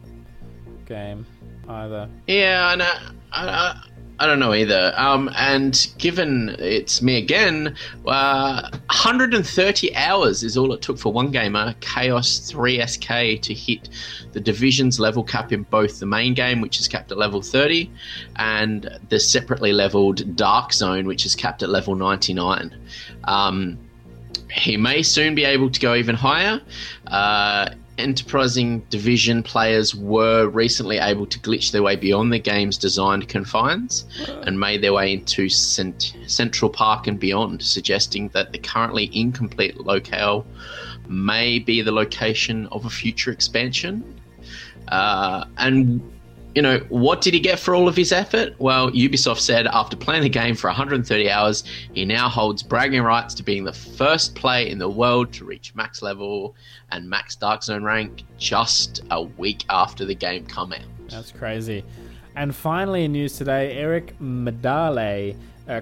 [0.87, 1.27] game
[1.69, 2.09] either.
[2.27, 2.93] Yeah, I know.
[3.33, 3.83] I,
[4.19, 4.93] I, don't know either.
[4.97, 11.31] Um, and given it's me again, uh, 130 hours is all it took for one
[11.31, 13.89] gamer, Chaos 3SK, to hit
[14.33, 17.91] the divisions level cap in both the main game, which is capped at level 30,
[18.37, 22.75] and the separately leveled Dark Zone, which is capped at level 99.
[23.25, 23.79] Um,
[24.51, 26.61] he may soon be able to go even higher.
[27.07, 33.29] Uh, enterprising division players were recently able to glitch their way beyond the game's designed
[33.29, 34.05] confines
[34.43, 39.79] and made their way into Cent- Central Park and beyond, suggesting that the currently incomplete
[39.79, 40.47] locale
[41.09, 44.21] may be the location of a future expansion.
[44.89, 46.03] Uh, and
[46.55, 48.55] you know, what did he get for all of his effort?
[48.59, 53.35] Well, Ubisoft said after playing the game for 130 hours, he now holds bragging rights
[53.35, 56.55] to being the first player in the world to reach max level
[56.93, 60.81] and max Dark Zone rank just a week after the game come out.
[61.09, 61.85] That's crazy.
[62.37, 65.37] And finally, in news today, Eric Medalle,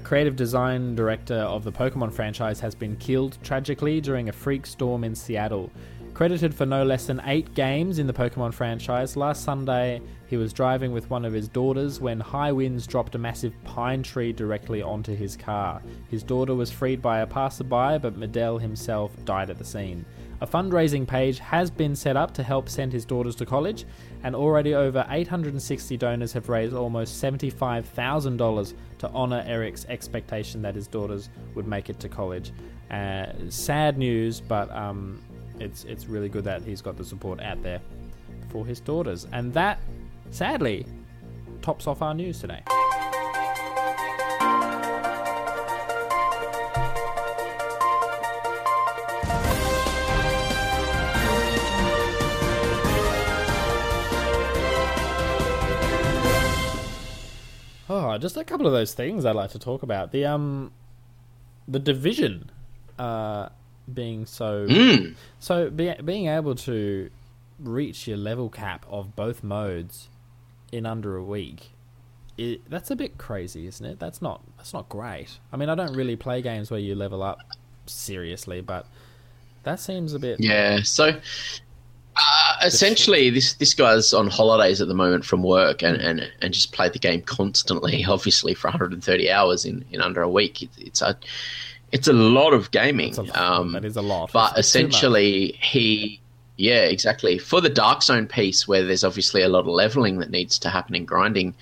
[0.04, 5.04] creative design director of the Pokemon franchise, has been killed tragically during a freak storm
[5.04, 5.70] in Seattle.
[6.22, 10.52] Credited for no less than eight games in the Pokemon franchise, last Sunday he was
[10.52, 14.80] driving with one of his daughters when high winds dropped a massive pine tree directly
[14.82, 15.82] onto his car.
[16.12, 20.04] His daughter was freed by a passerby, but Medalle himself died at the scene.
[20.40, 23.84] A fundraising page has been set up to help send his daughters to college,
[24.22, 30.86] and already over 860 donors have raised almost $75,000 to honour Eric's expectation that his
[30.86, 32.52] daughters would make it to college.
[32.92, 35.20] Uh, sad news, but um,
[35.62, 37.80] it's it's really good that he's got the support out there
[38.50, 39.78] for his daughters, and that
[40.30, 40.84] sadly
[41.62, 42.62] tops off our news today.
[57.88, 60.12] Oh, just a couple of those things I'd like to talk about.
[60.12, 60.72] The um,
[61.68, 62.50] the division,
[62.98, 63.50] uh,
[63.92, 65.14] being so Mm.
[65.38, 67.10] so be, being able to
[67.58, 70.08] reach your level cap of both modes
[70.70, 71.70] in under a week
[72.38, 75.74] it, that's a bit crazy isn't it that's not that's not great i mean i
[75.74, 77.38] don't really play games where you level up
[77.86, 78.86] seriously but
[79.64, 81.12] that seems a bit Yeah, so
[82.14, 86.52] uh, essentially, this this guy's on holidays at the moment from work and, and, and
[86.52, 90.62] just played the game constantly, obviously for 130 hours in, in under a week.
[90.62, 91.16] It, it's a
[91.92, 93.14] it's a lot of gaming.
[93.18, 94.32] A- um, that is a lot.
[94.32, 96.20] But It's essentially, he
[96.56, 100.30] yeah, exactly for the Dark Zone piece where there's obviously a lot of leveling that
[100.30, 101.54] needs to happen in grinding.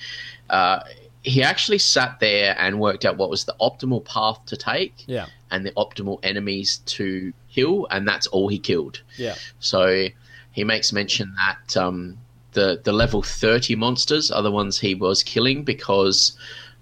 [0.49, 0.81] Uh,
[1.23, 5.27] he actually sat there and worked out what was the optimal path to take yeah
[5.51, 9.03] and the optimal enemies to kill, and that's all he killed.
[9.17, 10.07] yeah So
[10.53, 12.19] he makes mention that um,
[12.53, 16.33] the the level thirty monsters are the ones he was killing because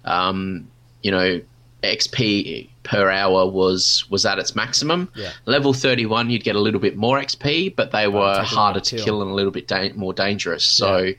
[0.05, 0.67] um,
[1.03, 1.41] you know
[1.83, 5.09] XP per hour was was at its maximum.
[5.15, 5.31] Yeah.
[5.45, 8.95] Level thirty one, you'd get a little bit more XP, but they were harder to
[8.97, 9.05] kill.
[9.05, 10.65] kill and a little bit da- more dangerous.
[10.65, 11.13] So.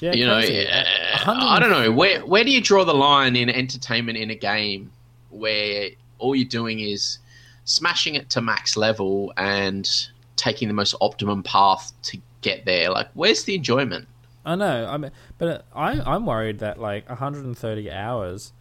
[0.00, 0.84] yeah You know, uh,
[1.26, 4.90] I don't know where where do you draw the line in entertainment in a game
[5.30, 7.18] where all you're doing is
[7.64, 9.88] smashing it to max level and
[10.36, 12.90] taking the most optimum path to get there?
[12.90, 14.08] Like, where's the enjoyment?
[14.48, 14.86] I know.
[14.86, 18.54] I mean, but I I'm worried that like 130 hours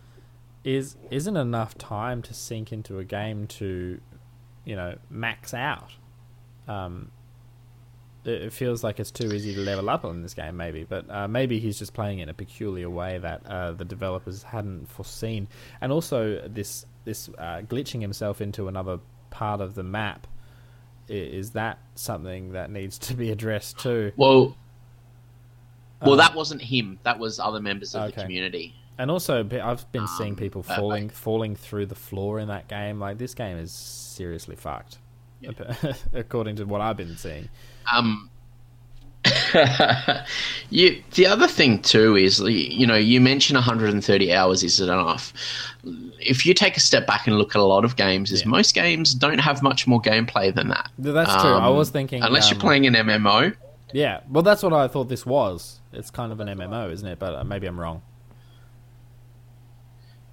[0.65, 4.01] is isn't enough time to sink into a game to,
[4.65, 5.93] you know, max out.
[6.67, 7.11] Um,
[8.25, 10.83] it, it feels like it's too easy to level up in this game, maybe.
[10.83, 14.91] But uh, maybe he's just playing in a peculiar way that uh, the developers hadn't
[14.91, 15.47] foreseen,
[15.79, 20.27] and also this this uh, glitching himself into another part of the map.
[21.07, 24.11] Is that something that needs to be addressed too?
[24.17, 24.57] Well,
[26.01, 26.99] well, that wasn't him.
[27.03, 28.15] That was other members of Okay.
[28.15, 28.73] the community.
[28.99, 32.67] And also, I've been seeing Um, people uh, falling falling through the floor in that
[32.67, 32.99] game.
[32.99, 34.97] Like this game is seriously fucked,
[36.13, 37.49] according to what I've been seeing.
[37.91, 38.29] Um,
[40.69, 45.33] you, the other thing too is, you know, you mentioned 130 hours is it enough?
[46.19, 48.47] If you take a step back and look at a lot of games, is Yeah.
[48.49, 50.89] most games don't have much more gameplay than that.
[51.01, 51.51] Th- That's true.
[51.53, 53.53] I Um, was thinking, unless um, you're playing an MMO.
[53.93, 55.79] Yeah, well, that's what I thought this was.
[55.97, 57.19] It's kind of an MMO, isn't it?
[57.19, 58.01] But uh, maybe I'm wrong.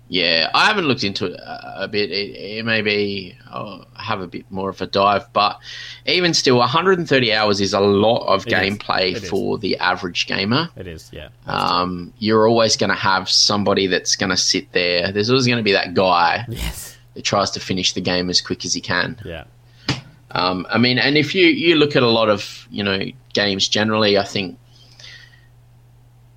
[0.07, 2.11] Yeah, I haven't looked into it a, a bit.
[2.11, 5.59] It, it may be I'll have a bit more of a dive, but
[6.05, 9.31] even still, 130 hours is a lot of It gameplay It is.
[9.31, 10.69] for the average gamer.
[10.77, 11.29] It is, yeah.
[11.47, 15.11] Um, you're always going to have somebody that's going to sit there.
[15.11, 16.99] There's always going to be that guy Yes.
[17.15, 19.19] that tries to finish the game as quick as he can.
[19.25, 19.45] Yeah.
[20.33, 23.01] Um, I mean, and if you, you look at a lot of you know
[23.33, 24.59] games generally, I think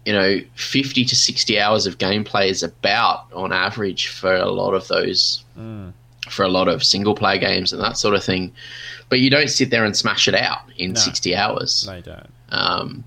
[0.07, 4.73] you know 50 to 60 hours of gameplay is about on average for a lot
[4.73, 5.43] of those
[6.29, 8.53] for a lot of single player games and that sort of thing.
[9.09, 10.99] But you don't sit there and smash it out in No.
[10.99, 11.85] 60 hours.
[11.87, 12.29] No, you don't.
[12.49, 13.03] Um,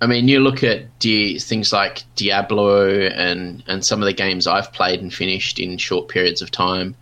[0.00, 4.46] I mean, you look at Di- things like Diablo and and some of the games
[4.46, 6.94] I've played and finished in short periods of time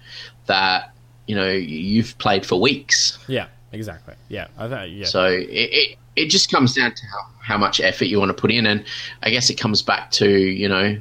[0.46, 0.92] that
[1.26, 3.18] you know you've played for weeks.
[3.26, 4.14] Yeah, exactly.
[4.28, 5.06] Yeah, I th- yeah.
[5.06, 8.40] So it, it it just comes down to how, how much effort you want to
[8.40, 8.84] put in, and
[9.22, 11.00] I guess it comes back to you know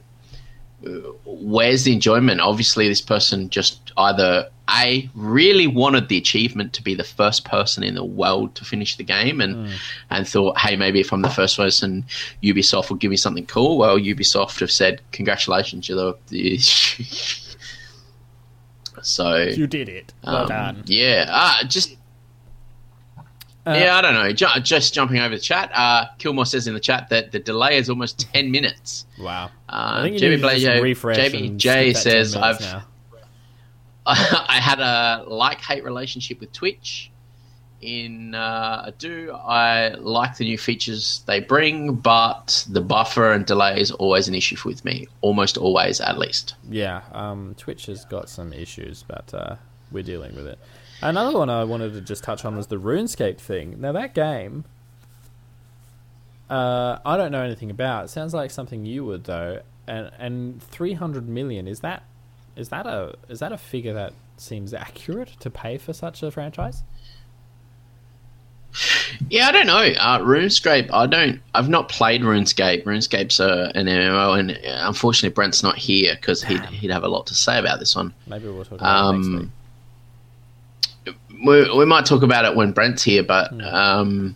[1.26, 2.42] where's the enjoyment?
[2.42, 7.84] Obviously, this person just either a really wanted the achievement to be the first person
[7.84, 9.70] in the world to finish the game, and
[10.10, 12.06] and thought, hey, maybe if I'm the first person,
[12.42, 13.78] Ubisoft will give me something cool.
[13.78, 16.58] Well, Ubisoft have said, congratulations, you're the.
[19.02, 20.14] so you did it.
[20.24, 20.84] Well um, done.
[20.88, 21.96] Yeah, uh, just
[23.66, 24.32] Uh, yeah, I don't know.
[24.32, 27.78] Ju- just jumping over the chat, uh, Kilmore says in the chat that the delay
[27.78, 29.06] is almost ten minutes.
[29.20, 29.46] Wow.
[29.70, 31.18] Uh, I think you Jamie need to just Blajo- refresh
[31.58, 32.84] J skip that 10 says I've.
[34.06, 37.12] I had a like hate relationship with Twitch.
[37.82, 43.44] In uh, I do I like the new features they bring, but the buffer and
[43.46, 45.08] delay is always an issue with me.
[45.22, 46.56] Almost always, at least.
[46.70, 49.56] Yeah, um, Twitch has got some issues, but uh,
[49.92, 50.60] we're dealing with it.
[51.02, 53.82] Another one I wanted to just touch on was the RuneScape thing.
[53.82, 54.66] Now that game,
[56.50, 58.06] uh, I don't know anything about.
[58.06, 59.62] It sounds like something you would though.
[59.88, 62.04] And and three hundred million is that
[62.56, 66.30] is that a is that a figure that seems accurate to pay for such a
[66.30, 66.84] franchise?
[69.30, 69.74] Yeah, I don't know.
[69.76, 71.42] Uh, RuneScape, I don't.
[71.54, 72.84] I've not played RuneScape.
[72.84, 77.10] RuneScape's uh, an MMO, and uh, unfortunately, Brent's not here because he'd he'd have a
[77.10, 78.14] lot to say about this one.
[78.28, 79.50] Maybe we'll talk about it next week.
[81.44, 84.36] We, we might talk about it when Brent's here, but um,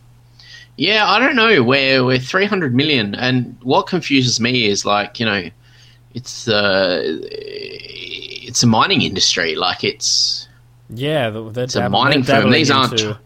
[0.77, 1.63] yeah, I don't know.
[1.63, 5.49] We're we're three hundred million, and what confuses me is like you know,
[6.13, 9.55] it's uh, it's a mining industry.
[9.55, 10.47] Like it's
[10.89, 12.51] Yeah, it's a mining firm.
[12.51, 13.17] These aren't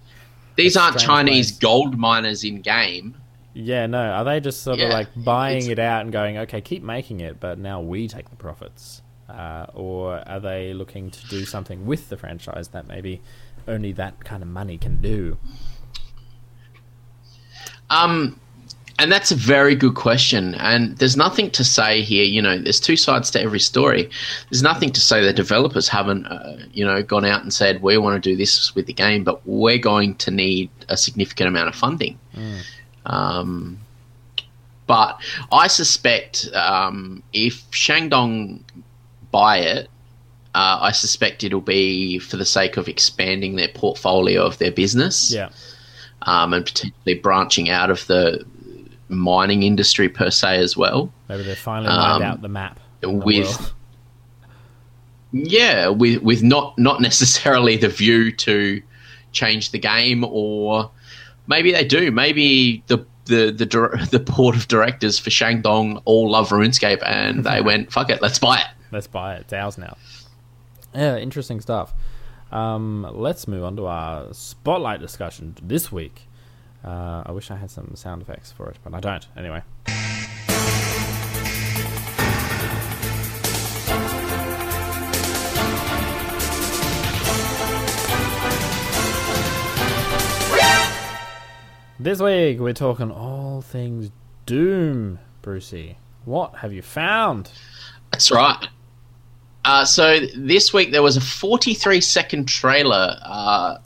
[0.56, 1.60] these aren't Chinese place.
[1.60, 3.16] gold miners in game.
[3.54, 4.00] Yeah, no.
[4.00, 7.40] Are they just sort of like buying it out and going, okay, keep making it,
[7.40, 9.02] but now we take the profits?
[9.28, 13.22] Uh, or are they looking to do something with the franchise that maybe
[13.68, 15.38] only that kind of money can do?
[17.90, 18.40] Um,
[19.00, 20.56] and that's a very good question.
[20.56, 22.26] And there's nothing to say here.
[22.26, 24.10] You know, there's two sides to every story.
[24.50, 27.98] There's nothing to say the developers haven't, uh, you know, gone out and said we
[27.98, 31.70] want to do this with the game, but we're going to need a significant amount
[31.70, 32.20] of funding.
[33.06, 33.80] Um,
[34.86, 38.62] but I suspect um, if Shandong
[39.32, 39.88] buy it,
[40.60, 45.32] uh, I suspect it'll be for the sake of expanding their portfolio of their business
[45.32, 45.50] Yeah.
[46.24, 48.44] um, and potentially branching out of the
[49.10, 51.12] mining industry per se as well.
[51.30, 52.80] Maybe they finally lined Um, out the map.
[53.04, 53.74] in the with-
[55.32, 58.82] Yeah, with with not not necessarily the view to
[59.32, 60.90] change the game, or
[61.48, 62.10] maybe they do.
[62.12, 67.62] Maybe the the the the board of directors for Shandong all love RuneScape, and they
[67.70, 69.42] went, "Fuck it, let's buy it." Let's buy it.
[69.42, 69.96] It's ours now.
[70.94, 71.94] Yeah, interesting stuff.
[72.52, 76.28] Um, let's move on to our spotlight discussion this week.
[76.84, 79.28] Uh, I wish I had some sound effects for it, but I don't.
[79.38, 79.62] Anyway.
[92.02, 94.10] This week we're talking all things
[94.46, 95.98] Doom, Brucey.
[96.24, 97.52] What have you found?
[98.12, 98.70] That's right.
[99.70, 103.78] Uh, so this week there was a 43 second trailer uh,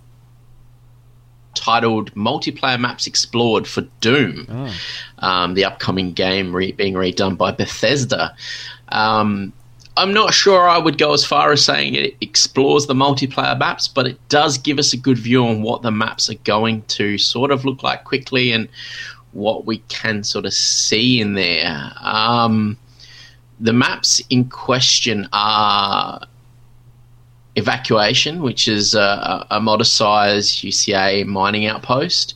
[1.55, 4.69] titled "Multiplayer Maps Explored" for Doom,
[5.19, 8.33] um, the upcoming game re- being redone by Bethesda.
[8.93, 9.51] Um,
[9.97, 13.89] I'm not sure I would go as far as saying it explores the multiplayer maps,
[13.89, 17.17] but it does give us a good view on what the maps are going to
[17.17, 18.69] sort of look like quickly and
[19.33, 21.91] what we can sort of see in there.
[21.99, 22.77] Um,
[23.63, 26.19] the maps in question are
[27.55, 32.33] Evacuation, which is a, a modest-sized UCA mining outpost.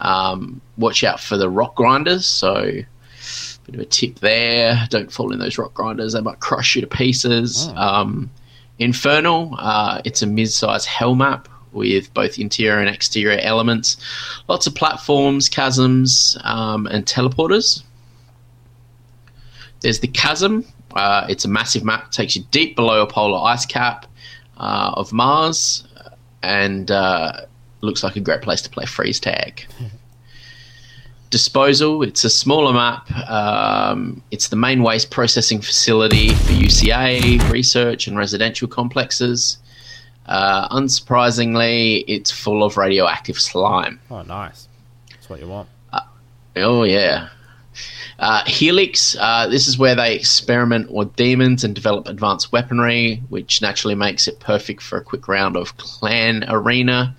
[0.00, 2.84] Um, watch out for the rock grinders, so a
[3.64, 4.86] bit of a tip there.
[4.90, 7.68] Don't fall in those rock grinders; they might crush you to pieces.
[7.74, 8.30] Um,
[8.78, 13.96] Infernal, uh, it's a mid-sized hell map with both interior and exterior elements.
[14.48, 17.82] Lots of platforms, chasms, um, and teleporters.
[19.80, 20.64] There's the chasm.
[20.94, 22.10] Uh, it's a massive map.
[22.10, 24.06] Takes you deep below a polar ice cap
[24.58, 25.86] uh, of Mars,
[26.42, 27.32] and uh,
[27.80, 29.66] looks like a great place to play freeze tag.
[31.30, 32.02] Disposal.
[32.02, 33.10] It's a smaller map.
[33.28, 39.58] Um, it's the main waste processing facility for UCA research and residential complexes.
[40.24, 44.00] Uh, unsurprisingly, it's full of radioactive slime.
[44.10, 44.68] Oh, nice.
[45.10, 45.68] That's what you want.
[46.56, 47.28] Oh yeah.
[48.18, 53.62] Uh, Helix, uh, this is where they experiment with demons and develop advanced weaponry, which
[53.62, 57.14] naturally makes it perfect for a quick round of clan arena.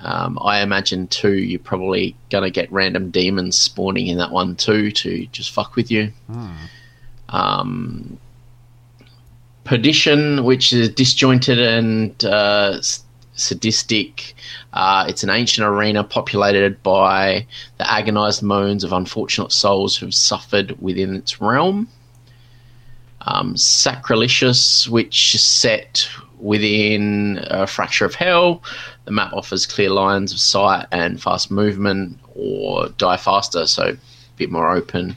[0.00, 4.90] Um, I imagine too, you're probably gonna get random demons spawning in that one too
[4.92, 6.12] to just fuck with you.
[7.28, 8.18] Um,
[9.64, 12.80] Perdition, which is disjointed and uh,
[13.36, 14.34] sadistic.
[14.72, 17.46] Uh, it's an ancient arena populated by
[17.78, 21.88] the agonized moans of unfortunate souls who've suffered within its realm.
[23.22, 26.08] Um, Sacrilicious, which is set
[26.38, 28.62] within a fracture of hell.
[29.04, 33.96] The map offers clear lines of sight and fast movement, or die faster, so a
[34.36, 35.16] bit more open.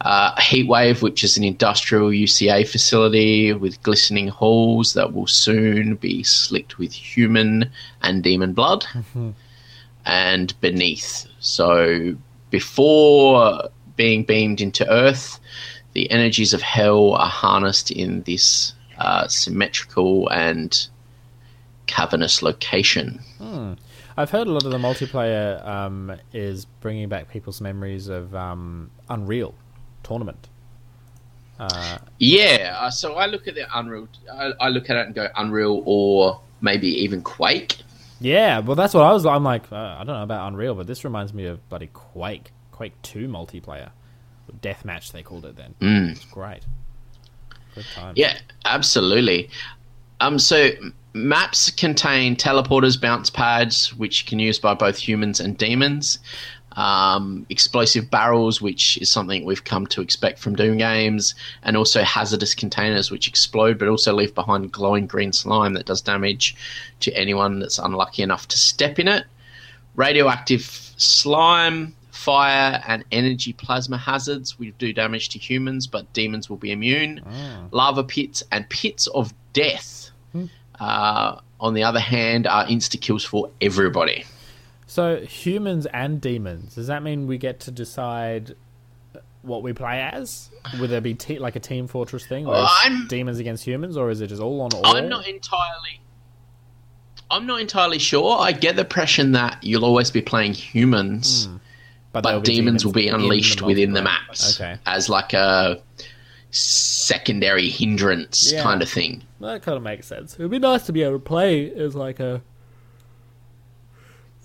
[0.00, 6.22] Uh, Heatwave, which is an industrial UCA facility with glistening halls that will soon be
[6.22, 7.70] slicked with human
[8.02, 8.86] and demon blood.
[10.06, 11.26] And Beneath.
[11.40, 12.16] So
[12.50, 15.40] before being beamed into Earth,
[15.92, 20.88] the energies of hell are harnessed in this uh, symmetrical and
[21.86, 23.20] cavernous location.
[24.16, 28.90] I've heard a lot of the multiplayer um, is bringing back people's memories of um,
[29.08, 29.54] Unreal
[30.08, 30.48] tournament.
[31.58, 34.08] Uh, Yeah, uh, so I look at the Unreal.
[34.32, 37.78] I, I look at it and go Unreal, or maybe even Quake.
[38.20, 39.26] yeah, well, that's what I was.
[39.26, 42.52] I'm like, uh, I don't know about Unreal, but this reminds me of bloody Quake,
[42.72, 43.90] Quake Two multiplayer,
[44.62, 45.74] deathmatch they called it then.
[45.80, 46.10] Mm.
[46.12, 46.64] It's great.
[47.74, 48.14] Good time.
[48.16, 49.50] Yeah, absolutely.
[50.20, 50.70] Um, so
[51.12, 56.18] maps contain teleporters, bounce pads, which you can use by both humans and demons.
[56.78, 62.04] Um, explosive barrels, which is something we've come to expect from Doom games, and also
[62.04, 66.54] hazardous containers, which explode but also leave behind glowing green slime that does damage
[67.00, 69.24] to anyone that's unlucky enough to step in it.
[69.96, 70.62] Radioactive
[70.96, 76.70] slime, fire, and energy plasma hazards will do damage to humans, but demons will be
[76.70, 77.20] immune.
[77.72, 80.10] Lava pits and pits of death,
[80.78, 84.24] uh, on the other hand, are insta kills for everybody.
[84.88, 86.74] So humans and demons.
[86.74, 88.56] Does that mean we get to decide
[89.42, 90.48] what we play as?
[90.80, 93.98] Would there be te- like a Team Fortress thing, where it's I'm- demons against humans,
[93.98, 94.96] or is it just all on all?
[94.96, 96.00] I'm not entirely.
[97.30, 98.40] I'm not entirely sure.
[98.40, 101.56] I get the impression that you'll always be playing humans, hmm.
[102.12, 104.78] but but, there'll demons, will be in the unleashed within the maps Okay.
[104.86, 105.82] as like a
[106.50, 108.62] secondary hindrance Yeah.
[108.62, 109.22] kind of thing.
[109.40, 110.32] That kind of makes sense.
[110.34, 112.40] It would be nice to be able to play as like a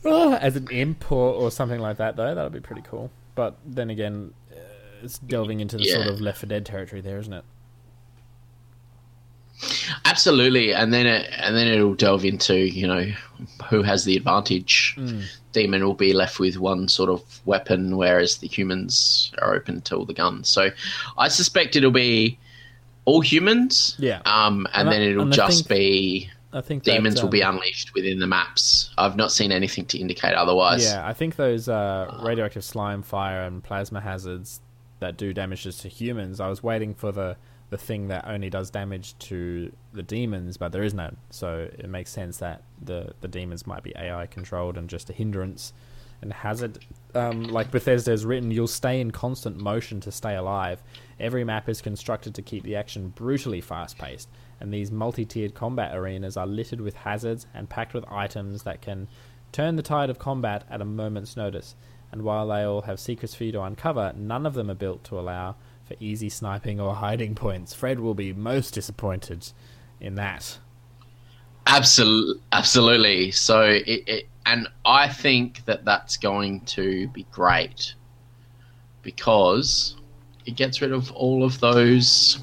[0.06, 2.34] Ah, as an imp or, or something like that, though.
[2.36, 3.10] That would be pretty cool.
[3.36, 4.56] But then again, uh,
[5.02, 7.46] it's delving into the sort of Left 4 Dead territory there, isn't it?
[10.06, 13.06] Absolutely, and then it, and then it'll delve into you know
[13.70, 14.98] who has the advantage.
[15.54, 19.96] Demon will be left with one sort of weapon, whereas the humans are open to
[19.96, 20.50] all the guns.
[20.50, 20.70] So
[21.18, 22.38] I suspect it'll be
[23.06, 23.96] all humans.
[24.00, 24.22] Yeah.
[24.26, 27.30] Um, and, And I- then it'll and just think- be I think that, demons will
[27.30, 28.92] be um, unleashed within the maps.
[28.98, 30.86] I've not seen anything to indicate otherwise.
[30.86, 34.62] Yeah, I think those uh, radioactive slime, fire, and plasma hazards
[35.00, 36.40] that do damages to humans.
[36.40, 37.36] I was waiting for the
[37.70, 41.18] the thing that only does damage to the demons, but there is none.
[41.32, 45.14] So it makes sense that the the demons might be AI controlled and just a
[45.14, 45.74] hindrance
[46.22, 46.80] and hazard.
[47.16, 50.82] Um, like Bethesda's written, you'll stay in constant motion to stay alive.
[51.20, 54.30] Every map is constructed to keep the action brutally fast paced,
[54.60, 58.82] and these multi tiered combat arenas are littered with hazards and packed with items that
[58.82, 59.08] can
[59.52, 61.76] turn the tide of combat at a moment's notice.
[62.12, 65.04] And while they all have secrets for you to uncover, none of them are built
[65.06, 67.74] to allow for easy sniping or hiding points.
[67.74, 69.52] Fred will be most disappointed
[70.00, 70.58] in that.
[71.66, 73.32] Absolutely, absolutely.
[73.32, 77.96] So it, it, and I think that that's going to be great
[79.02, 79.96] because
[80.46, 82.40] it gets rid of all of those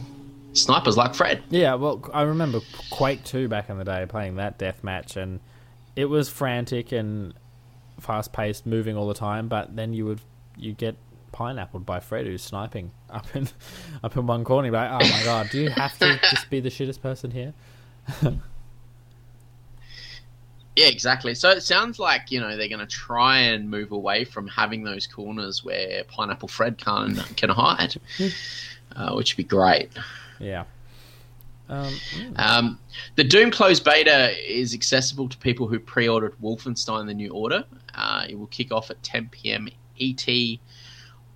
[0.52, 1.42] snipers like Fred.
[1.50, 5.40] Yeah, well, I remember Quake 2 back in the day playing that death match, and
[5.96, 7.34] it was frantic and
[8.00, 9.48] fast paced, moving all the time.
[9.48, 10.20] But then you would
[10.56, 10.96] you get
[11.32, 13.48] pineappled by Fred who's sniping up in
[14.02, 14.70] up in one corner.
[14.70, 17.54] Like, oh my god, do you have to just be the shittest person here?
[20.76, 21.34] Yeah, exactly.
[21.34, 24.84] So it sounds like you know they're going to try and move away from having
[24.84, 27.96] those corners where Pineapple Fred can can hide,
[28.96, 29.90] uh, which would be great.
[30.40, 30.64] Yeah.
[31.68, 31.94] Um,
[32.36, 32.78] Um,
[33.14, 37.64] the Doom closed beta is accessible to people who pre-ordered Wolfenstein: The New Order.
[37.94, 39.68] Uh, it will kick off at 10 p.m.
[40.00, 40.26] ET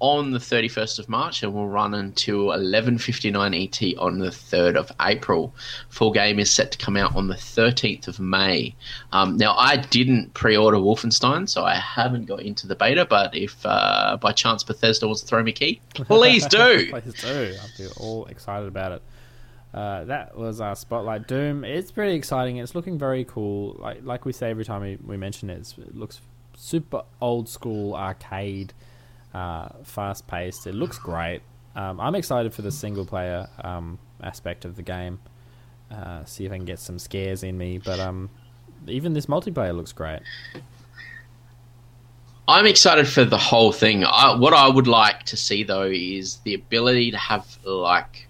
[0.05, 4.93] on the 31st of March and will run until 11:59 ET on the 3rd of
[5.01, 5.55] April.
[5.89, 8.75] Full game is set to come out on the 13th of May.
[9.13, 13.07] Um, now, I didn't pre-order Wolfenstein, so I haven't got into the beta.
[13.07, 16.91] But if uh, by chance Bethesda wants to throw me a key, please do.
[16.91, 17.57] Please do.
[17.63, 19.03] I feel all excited about it.
[19.73, 21.65] Uh, that was our spotlight doom.
[21.65, 22.59] It's pretty exciting.
[22.59, 23.77] It's looking very cool.
[23.79, 26.21] Like like we say every time we, we mention it, it's, it looks
[26.57, 28.73] super old school arcade,
[29.35, 30.67] uh, fast paced.
[30.67, 31.43] It looks great.
[31.77, 35.19] Um, I'm excited for the single player um, aspect of the game.
[35.91, 37.79] Uh, see if I can get some scares in me.
[37.79, 38.31] But um,
[38.87, 40.21] even this multiplayer looks great.
[42.47, 44.05] I'm excited for the whole thing.
[44.05, 48.29] I, what I would like to see though is the ability to have like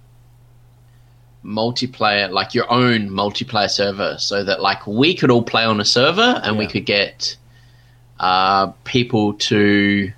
[1.44, 5.84] multiplayer, like your own multiplayer server, so that like we could all play on a
[5.84, 7.36] server and we could get
[8.20, 10.12] uh, people to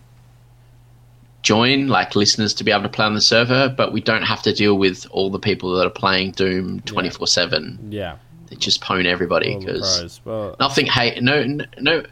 [1.47, 4.43] join, like listeners to be able to play on the server, but we don't have
[4.43, 7.79] to deal with all the people that are playing Doom twenty four seven.
[7.89, 8.17] Yeah,
[8.49, 10.21] They just pwn everybody because.
[10.25, 12.05] Well, nothing hate no no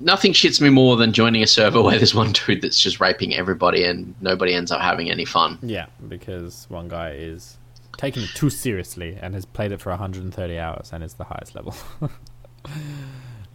[0.00, 3.34] nothing shits me more than joining a server where there's one dude that's just raping
[3.34, 5.58] everybody and nobody ends up having any fun.
[5.60, 7.58] yeah, because one guy is
[7.98, 11.54] taking it too seriously and has played it for 130 hours and is the highest
[11.54, 11.74] level.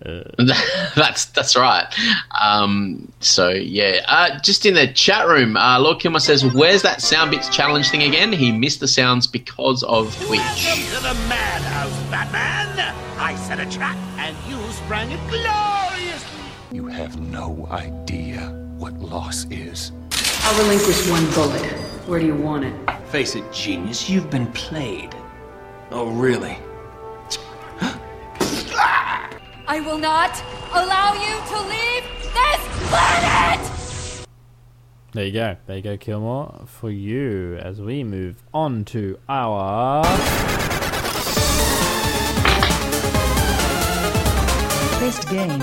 [0.96, 1.86] that's that's right.
[2.42, 7.02] Um, so yeah, uh, just in the chat room, uh, Lord Kilmer says, "Where's that
[7.02, 10.40] sound bits challenge thing again?" He missed the sounds because of Twitch.
[10.40, 12.94] Welcome to the madhouse, Batman!
[13.18, 16.42] I set a trap, and you sprang it gloriously!
[16.74, 19.94] You have no idea what loss is.
[20.42, 21.64] I'll relinquish one bullet.
[22.08, 22.74] Where do you want it?
[23.08, 25.16] Face it, genius, you've been played.
[25.92, 26.58] Oh, really?
[29.66, 30.44] I will not
[30.74, 32.04] allow you to leave
[32.34, 34.28] this planet!
[35.14, 35.56] There you go.
[35.68, 36.66] There you go, Kilmore.
[36.66, 40.04] For you, as we move on to our.
[45.00, 45.62] Best game.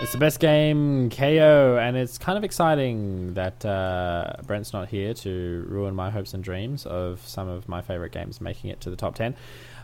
[0.00, 5.14] It's the best game KO, and it's kind of exciting that uh, Brent's not here
[5.14, 8.90] to ruin my hopes and dreams of some of my favorite games making it to
[8.90, 9.34] the top 10.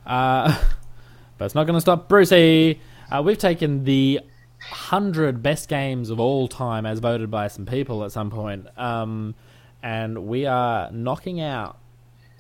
[0.07, 0.57] Uh,
[1.39, 2.81] but it's not going to stop Brucey.
[3.11, 4.21] Uh, we've taken the
[4.59, 8.67] 100 best games of all time as voted by some people at some point.
[8.77, 9.35] Um,
[9.83, 11.79] and we are knocking out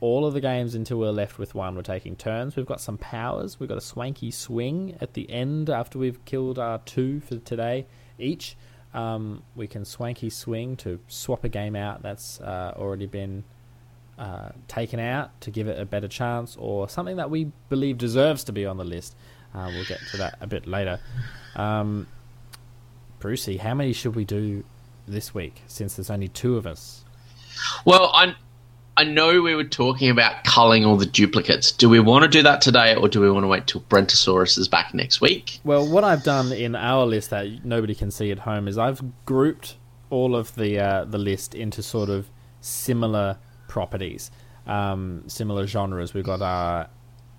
[0.01, 1.74] all of the games until we're left with one.
[1.74, 2.57] We're taking turns.
[2.57, 3.59] We've got some powers.
[3.59, 7.86] We've got a swanky swing at the end after we've killed our two for today
[8.18, 8.57] each.
[8.94, 13.44] Um, we can swanky swing to swap a game out that's uh, already been
[14.19, 18.45] uh, taken out to give it a better chance, or something that we believe deserves
[18.45, 19.16] to be on the list.
[19.55, 21.01] Uh, we'll get to that a bit later.
[21.57, 22.07] Um,
[23.19, 24.64] Brucey, how many should we do
[25.07, 27.05] this week since there's only two of us?
[27.85, 28.35] Well, I
[28.97, 31.71] I know we were talking about culling all the duplicates.
[31.71, 34.59] Do we want to do that today, or do we want to wait till Brentosaurus
[34.59, 35.61] is back next week?
[35.62, 39.01] Well, what I've done in our list that nobody can see at home is I've
[39.25, 39.77] grouped
[40.11, 42.29] all of the uh, the list into sort of
[42.61, 43.39] similar
[43.69, 44.31] properties,
[44.66, 46.14] um, similar genres.
[46.14, 46.89] We've got our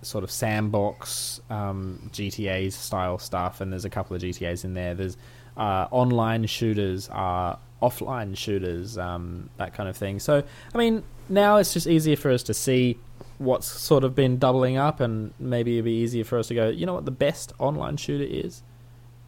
[0.01, 4.93] sort of sandbox um, GTA style stuff, and there's a couple of GTA's in there.
[4.93, 5.17] There's
[5.57, 10.19] uh, online shooters, uh, offline shooters, um, that kind of thing.
[10.19, 12.97] So, I mean, now it's just easier for us to see
[13.37, 16.69] what's sort of been doubling up, and maybe it'd be easier for us to go,
[16.69, 18.63] you know what, the best online shooter is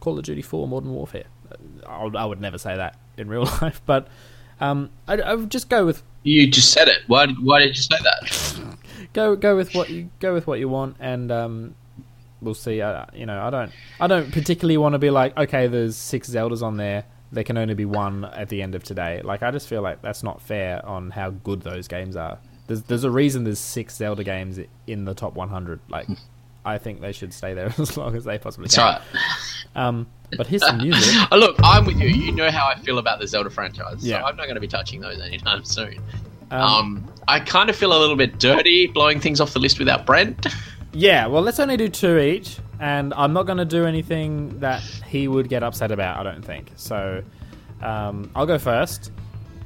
[0.00, 1.24] Call of Duty 4 Modern Warfare.
[1.86, 4.08] I would, never say that in real life, but
[4.60, 7.02] um, I, I would just go with You just said it.
[7.06, 7.26] Why?
[7.26, 8.76] Why did you say that?
[9.12, 11.74] go go with what you go with what you want, and um,
[12.40, 12.80] we'll see.
[12.80, 16.28] Uh, you know, I don't I don't particularly want to be like, okay, there's six
[16.30, 17.04] Zeldas on there.
[17.30, 19.22] There can only be one at the end of today.
[19.22, 22.38] Like, I just feel like that's not fair on how good those games are.
[22.66, 25.80] There's there's a reason there's six Zelda games in the top 100.
[25.88, 26.08] Like,
[26.64, 28.84] I think they should stay there as long as they possibly That's can.
[28.84, 29.02] right.
[29.74, 30.06] Um,
[30.36, 31.14] but here's some music.
[31.32, 32.08] Oh, look, I'm with you.
[32.08, 34.06] You know how I feel about the Zelda franchise.
[34.06, 34.20] Yeah.
[34.20, 35.98] So I'm not going to be touching those anytime soon.
[36.50, 39.78] Um, Um, I kind of feel a little bit dirty blowing things off the list
[39.78, 40.46] without Brent.
[40.94, 44.82] Yeah, well, let's only do two each, and I'm not going to do anything that
[45.06, 46.18] he would get upset about.
[46.18, 47.24] I don't think so.
[47.80, 49.10] Um, I'll go first.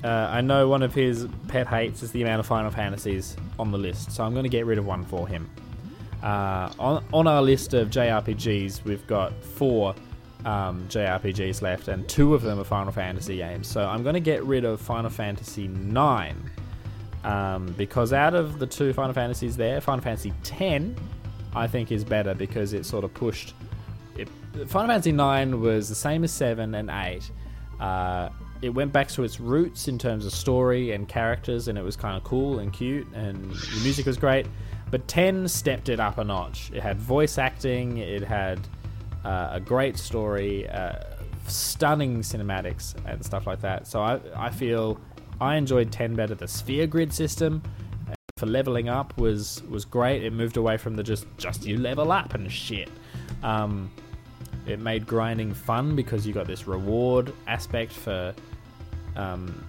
[0.05, 3.72] Uh, I know one of his pet hates is the amount of Final Fantasies on
[3.72, 5.51] the list, so I'm going to get rid of one for him.
[6.22, 9.94] Uh, on on our list of JRPGs, we've got four
[10.44, 13.66] um, JRPGs left, and two of them are Final Fantasy games.
[13.66, 16.50] So I'm going to get rid of Final Fantasy Nine
[17.24, 20.84] um, because out of the two Final Fantasies there, Final Fantasy X,
[21.54, 23.54] I think is better because it sort of pushed.
[24.16, 24.28] It,
[24.68, 27.30] Final Fantasy Nine was the same as seven and eight,
[27.80, 28.30] Uh,
[28.62, 31.94] it went back to its roots in terms of story and characters, and it was
[31.96, 34.46] kind of cool and cute, and the music was great.
[34.91, 36.70] But 10 stepped it up a notch.
[36.72, 38.61] It had voice acting, it had
[39.24, 41.01] uh, a great story, uh,
[41.49, 43.87] stunning cinematics, and stuff like that.
[43.87, 45.01] So I, I feel
[45.41, 46.34] I enjoyed 10 better.
[46.34, 47.62] The sphere grid system
[48.09, 50.22] uh, for leveling up was was great.
[50.22, 52.89] It moved away from the just just you level up and shit.
[53.43, 53.91] Um,
[54.66, 58.34] it made grinding fun because you got this reward aspect for,
[59.14, 59.64] um,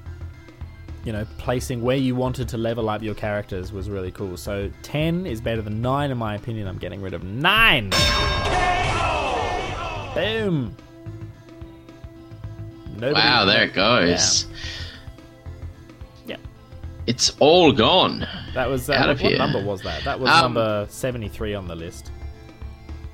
[1.07, 4.35] you know, placing where you wanted to level up your characters was really cool.
[4.35, 6.67] So ten is better than nine in my opinion.
[6.67, 7.91] I'm getting rid of nine.
[10.13, 10.75] Boom.
[12.95, 14.47] Nobody- Wow, there it goes.
[16.25, 16.35] Yeah.
[17.05, 18.27] It's all gone.
[18.53, 19.37] That was uh, Out what, of what here.
[19.37, 20.03] number was that?
[20.03, 22.11] That was Um, number seventy-three on the list.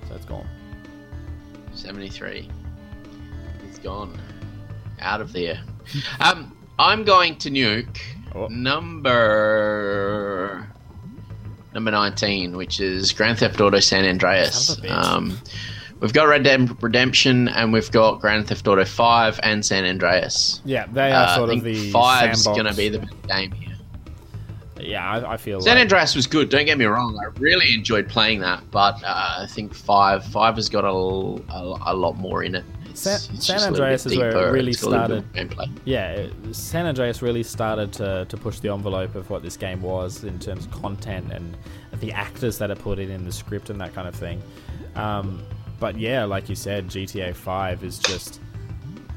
[0.08, 0.48] So it's gone.
[1.76, 2.50] 73.
[3.68, 4.18] It's gone.
[5.00, 5.62] Out of there.
[6.22, 8.00] Um, I'm going to nuke
[8.36, 8.48] Oh.
[8.48, 10.68] number
[11.74, 14.68] number 19, which is Grand Theft Auto San Andreas.
[14.68, 15.04] Son of a bitch.
[15.06, 15.38] Um,
[16.00, 20.62] we've got Red Dead Redemption and we've got Grand Theft Auto 5 and San Andreas.
[20.66, 22.62] Yeah, they are Uh, sort I of think the five's sandbox.
[22.62, 23.70] going to be the best game here.
[24.80, 26.50] Yeah, I, I feel San like Andreas was good.
[26.50, 27.18] Don't get me wrong.
[27.24, 31.94] I really enjoyed playing that, but uh, I think five five has got a a
[31.96, 32.66] lot more in it.
[32.94, 35.58] San- San just a little Andreas is where it really it's got a little bit
[35.58, 35.80] more gameplay.
[35.86, 40.24] Yeah, San Andreas really started to, to push the envelope of what this game was
[40.24, 41.58] in terms of content and
[42.00, 44.42] the actors that are put in in the script and that kind of thing.
[44.96, 45.44] Um,
[45.80, 48.40] but yeah, like you said, GTA 5 is just.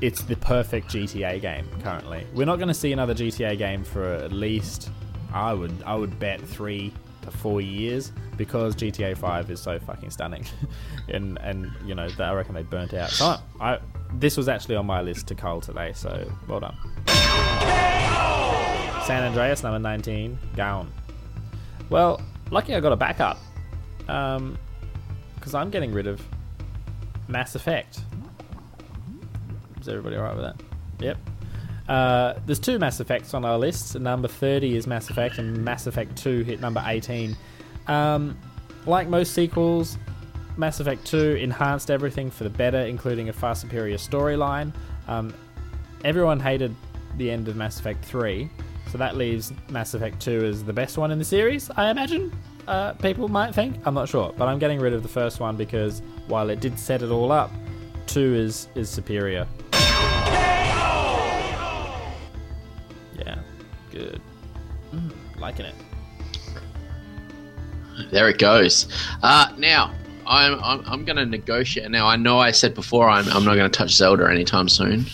[0.02, 2.26] It's the perfect GTA game currently.
[2.34, 4.90] We're not going to see another GTA game for at least,
[5.32, 10.10] I would, I would bet three to four years because GTA 5 is so fucking
[10.10, 10.44] stunning,
[11.08, 13.10] and and you know I reckon they burnt out.
[13.10, 13.78] So I, I
[14.14, 16.76] this was actually on my list to cull today, so well done.
[19.06, 20.92] San Andreas number 19, gone.
[21.90, 22.20] Well,
[22.50, 23.38] lucky I got a backup,
[24.08, 24.58] um,
[25.36, 26.20] because I'm getting rid of
[27.28, 28.00] Mass Effect.
[29.80, 30.60] Is everybody alright with that?
[30.98, 31.18] Yep.
[31.88, 33.98] Uh, there's two Mass Effects on our list.
[33.98, 37.36] Number 30 is Mass Effect, and Mass Effect 2 hit number 18.
[37.86, 38.36] Um,
[38.86, 39.98] like most sequels,
[40.56, 44.72] Mass Effect 2 enhanced everything for the better, including a far superior storyline.
[45.06, 45.34] Um,
[46.04, 46.74] everyone hated
[47.16, 48.48] the end of Mass Effect 3,
[48.90, 52.32] so that leaves Mass Effect 2 as the best one in the series, I imagine.
[52.66, 53.76] Uh, people might think.
[53.84, 56.78] I'm not sure, but I'm getting rid of the first one because while it did
[56.78, 57.52] set it all up,
[58.06, 59.46] 2 is, is superior.
[63.98, 64.20] Good.
[64.94, 65.74] Mm, liking it.
[68.10, 68.88] There it goes.
[69.22, 69.92] Uh, now,
[70.26, 71.90] I'm, I'm, I'm going to negotiate.
[71.90, 75.06] Now, I know I said before I'm, I'm not going to touch Zelda anytime soon,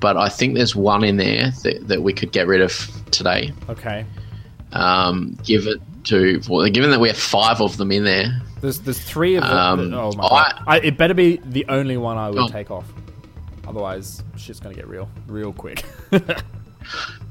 [0.00, 2.72] but I think there's one in there that, that we could get rid of
[3.12, 3.52] today.
[3.68, 4.04] Okay.
[4.72, 8.80] Um, give it to, well, given that we have five of them in there, There's
[8.80, 9.52] there's three of them.
[9.56, 10.62] Um, oh my I- god!
[10.66, 12.48] I, it better be the only one I would Oh.
[12.48, 12.84] take off.
[13.66, 15.84] Otherwise, shit's gonna get real, real quick.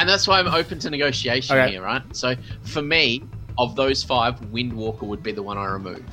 [0.00, 1.72] and, that's why I'm open to negotiation Okay.
[1.72, 2.02] here, right?
[2.12, 3.22] So for me,
[3.58, 6.04] of those five, Windwalker would be the one I remove.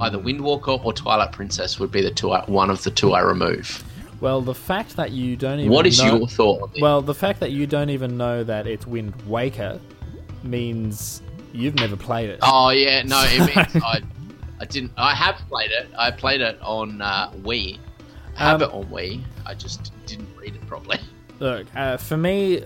[0.00, 0.26] Either Hmm.
[0.26, 2.32] Windwalker or Twilight Princess would be the two.
[2.32, 3.82] I, one of the two I remove.
[4.20, 7.40] well, the fact that you don't even What is know, your thought well, the fact
[7.40, 9.78] that you don't even know that it's Wind Waker
[10.42, 11.22] means
[11.52, 12.38] you've never played it.
[12.42, 14.00] Oh yeah, no, it means I,
[14.60, 14.92] I didn't.
[14.96, 15.88] I have played it.
[15.98, 17.78] I played it on uh, Wii.
[18.36, 19.22] I have Um, it on Wii.
[19.46, 20.98] I just didn't read it properly.
[21.40, 22.62] Look, uh, for me,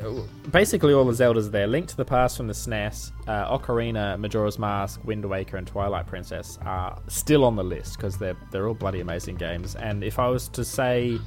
[0.50, 1.66] basically all the Zeldas are there.
[1.66, 6.06] Link to the Past from the SNES, uh, Ocarina, Majora's Mask, Wind Waker, and Twilight
[6.06, 9.74] Princess are still on the list because they're they're all bloody amazing games.
[9.76, 11.18] And if I was to say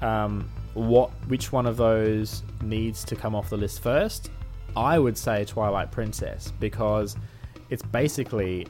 [0.00, 4.30] um, what which one of those needs to come off the list first,
[4.76, 7.16] I would say Twilight Princess because
[7.68, 8.68] it's basically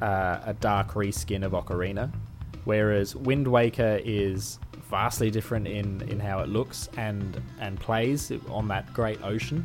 [0.00, 2.10] uh, a dark reskin of Ocarina,
[2.64, 4.58] whereas Wind Waker is
[4.88, 9.64] vastly different in, in how it looks and and plays on that great ocean.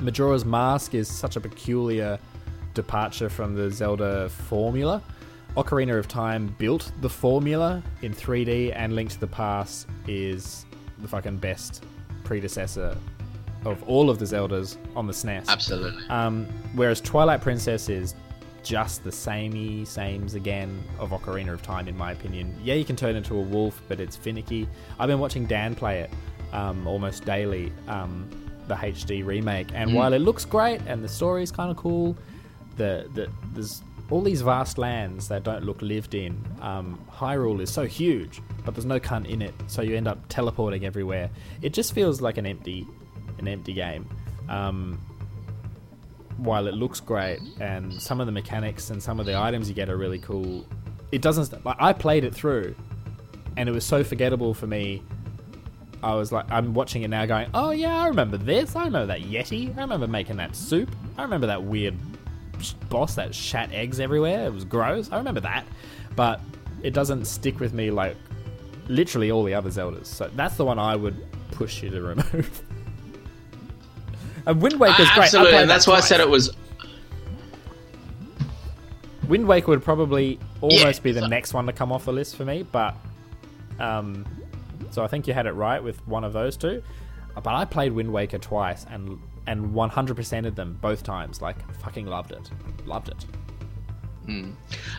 [0.00, 2.18] Majora's Mask is such a peculiar
[2.74, 5.02] departure from the Zelda formula.
[5.56, 10.66] Ocarina of Time built the formula in 3D, and Link to the Past is
[10.98, 11.84] the fucking best
[12.24, 12.96] predecessor
[13.64, 15.48] of all of the Zeldas on the SNES.
[15.48, 16.02] Absolutely.
[16.10, 18.14] Um, whereas Twilight Princess is
[18.66, 22.52] just the samey, sames again of Ocarina of Time, in my opinion.
[22.64, 24.68] Yeah, you can turn into a wolf, but it's finicky.
[24.98, 26.10] I've been watching Dan play it
[26.52, 28.28] um, almost daily, um,
[28.66, 32.16] the HD remake, and while it looks great and the story is kind of cool,
[32.76, 36.36] the, the there's all these vast lands that don't look lived in.
[36.60, 40.18] Um, Hyrule is so huge, but there's no cunt in it, so you end up
[40.28, 41.30] teleporting everywhere.
[41.62, 42.84] It just feels like an empty,
[43.38, 44.08] an empty game.
[44.48, 44.98] Um,
[46.38, 49.74] while it looks great and some of the mechanics and some of the items you
[49.74, 50.66] get are really cool,
[51.12, 51.64] it doesn't.
[51.64, 52.74] Like I played it through,
[53.56, 55.02] and it was so forgettable for me.
[56.02, 58.76] I was like, I'm watching it now, going, "Oh yeah, I remember this.
[58.76, 59.76] I remember that Yeti.
[59.76, 60.94] I remember making that soup.
[61.16, 61.96] I remember that weird
[62.88, 64.46] boss that shat eggs everywhere.
[64.46, 65.10] It was gross.
[65.10, 65.66] I remember that."
[66.14, 66.40] But
[66.82, 68.16] it doesn't stick with me like
[68.88, 70.06] literally all the other Zeldas.
[70.06, 71.16] So that's the one I would
[71.52, 72.62] push you to remove.
[74.46, 75.24] and Wind Waker's great.
[75.24, 76.54] Absolutely, and that that's why I said it was.
[79.28, 82.12] Wind Waker would probably almost Yeah, be the so- next one to come off the
[82.12, 82.94] list for me, but
[83.80, 84.24] um,
[84.90, 86.82] so I think you had it right with one of those two.
[87.36, 89.18] Uh, but I played Wind Waker twice and
[89.48, 91.40] and 100%ed them both times.
[91.42, 92.50] Like fucking loved it,
[92.84, 93.26] loved it.
[94.26, 94.50] Hmm.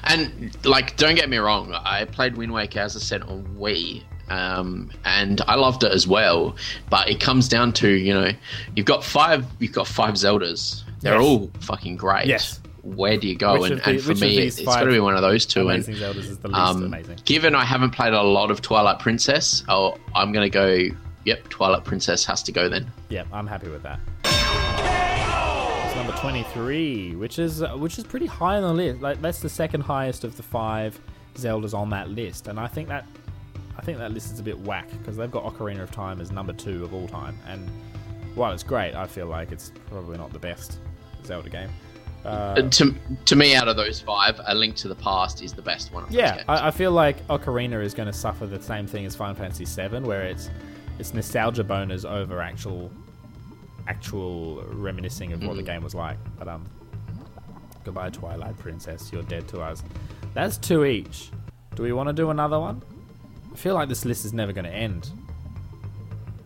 [0.05, 4.03] And like, don't get me wrong, I played Wind Waker as I said on Wii,
[4.29, 6.55] um, and I loved it as well.
[6.89, 8.31] But it comes down to you know,
[8.75, 10.83] you've got five, you've got five Zeldas.
[11.01, 11.21] They're Yes.
[11.23, 12.25] all fucking great.
[12.27, 12.59] Yes.
[12.83, 13.59] Where do you go?
[13.59, 15.69] Which and, the- and for me, it's got to be one of those two.
[15.69, 17.17] And Amazing Zeldas is the least um, amazing.
[17.25, 20.79] given I haven't played a lot of Twilight Princess, oh, I'm gonna go.
[21.25, 22.89] Yep, Twilight Princess has to go then.
[23.09, 23.99] Yeah, I'm happy with that.
[25.85, 29.01] It's number 23, which is uh, which is pretty high on the list.
[29.01, 30.99] Like that's the second highest of the five
[31.35, 33.05] Zeldas on that list, and I think that
[33.77, 36.31] I think that list is a bit whack because they've got Ocarina of Time as
[36.31, 37.69] number two of all time, and
[38.35, 40.79] while it's great, I feel like it's probably not the best
[41.23, 41.69] Zelda game.
[42.25, 42.93] Uh, to
[43.25, 46.03] to me, out of those five, A Link to the Past is the best one.
[46.03, 46.43] Of Yeah.
[46.47, 49.65] I, I feel like Ocarina is going to suffer the same thing as Final Fantasy
[49.65, 50.49] VII, where it's
[50.99, 52.91] it's nostalgia boners over actual
[53.87, 56.17] actual reminiscing of what the game was like.
[56.37, 56.65] But um,
[57.85, 59.83] goodbye Twilight Princess, you're dead to us.
[60.33, 61.31] That's two each.
[61.75, 62.81] Do we want to do another one?
[63.57, 65.09] I feel like this list is never going to end.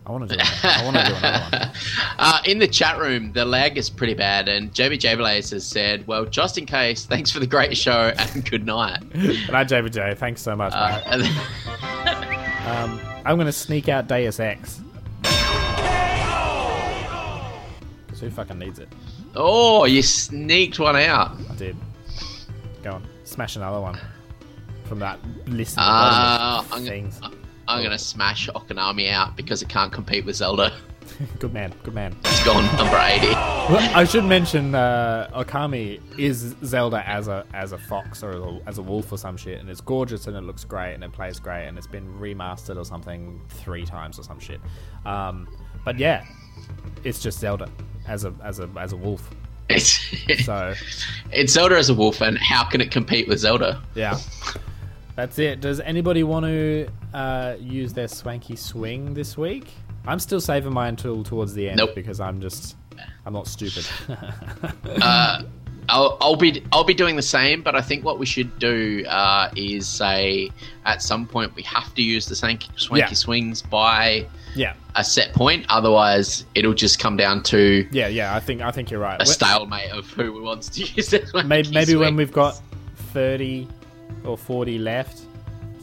[0.06, 0.42] I want to do.
[0.62, 1.70] I want to do another one.
[2.18, 6.06] Uh, in the chat room, the lag is pretty bad, and JBJ Blaze has said,
[6.06, 10.16] "Well, just in case, thanks for the great show and good night." Good night, JBJ.
[10.16, 11.30] Thanks so much, Uh, then-
[12.66, 14.80] Um, I'm going to sneak out Deus Ex.
[18.20, 18.88] who fucking needs it?
[19.36, 21.36] oh, you sneaked one out.
[21.50, 21.76] I did.
[22.82, 23.98] Go on, smash another one
[24.92, 25.78] from that list.
[25.78, 27.18] Of Uh, I'm, things.
[27.66, 30.70] I'm gonna smash Okanami out because it can't compete with Zelda.
[31.38, 32.14] Good man, good man.
[32.24, 33.32] It's gone number eighty.
[33.32, 38.40] Well, I should mention uh, Okami is Zelda as a as a fox or as
[38.40, 41.02] a, as a wolf or some shit, and it's gorgeous and it looks great and
[41.04, 44.60] it plays great and it's been remastered or something three times or some shit.
[45.06, 45.48] Um,
[45.86, 46.24] but yeah,
[47.02, 47.68] it's just Zelda
[48.06, 49.30] as a as a as a wolf.
[49.68, 50.74] It's So
[51.32, 53.82] it's Zelda as a wolf, and how can it compete with Zelda?
[53.94, 54.18] yeah,
[55.16, 55.60] that's it.
[55.60, 59.68] Does anybody want to uh, use their swanky swing this week?
[60.06, 61.94] I'm still saving mine until towards the end Nope.
[61.94, 62.76] because I'm just
[63.24, 63.86] I'm not stupid.
[65.88, 69.04] I'll, I'll be I'll be doing the same, but I think what we should do
[69.08, 70.50] uh, is say
[70.86, 73.14] at some point we have to use the swanky, swanky Yeah.
[73.14, 75.66] swings by yeah, a set point.
[75.68, 78.34] Otherwise, it'll just come down to yeah, yeah.
[78.34, 79.20] I think I think you're right.
[79.20, 82.60] a stalemate of who wants to use swanky maybe, maybe when we've got
[83.12, 83.66] 30
[84.24, 85.22] or 40 left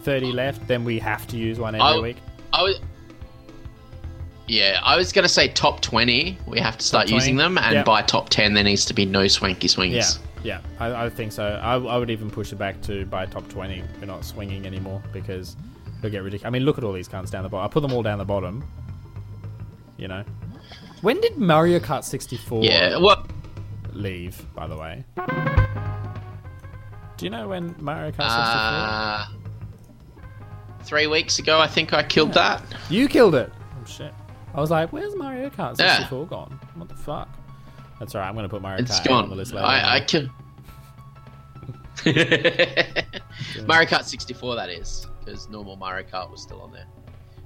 [0.03, 2.17] 30 left then we have to use one every I'll- week
[2.53, 2.79] I was,
[4.47, 6.35] yeah, I was gonna say top twenty.
[6.47, 7.83] We have to start using them, and Yeah.
[7.83, 9.93] by top ten, there needs to be no swanky swings.
[10.43, 13.25] yeah yeah I, I think so I, I would even push it back to by
[13.27, 15.55] top 20 we're not swinging anymore because
[15.99, 17.81] it'll get ridiculous I mean look at all these cunts down the bottom I put
[17.81, 18.63] them all down the bottom
[19.97, 20.23] you know
[21.01, 23.27] when did Mario Kart 64 Yeah, Well,
[23.91, 25.03] leave by the way
[27.19, 29.25] do you know when Mario Kart 64 uh,
[30.83, 32.63] three weeks ago, I think I killed that.
[32.89, 33.51] You killed it.
[33.79, 34.13] Oh shit.
[34.53, 35.97] I was like, where's Mario Kart Yeah.
[35.97, 36.59] 64 gone?
[36.75, 37.27] What the fuck?
[37.99, 39.23] That's alright, I'm gonna put Mario It's Kart gone.
[39.25, 39.67] on the list later.
[39.67, 40.31] I, I can.
[43.67, 46.85] Mario Kart 64, that is, because normal Mario Kart was still on there,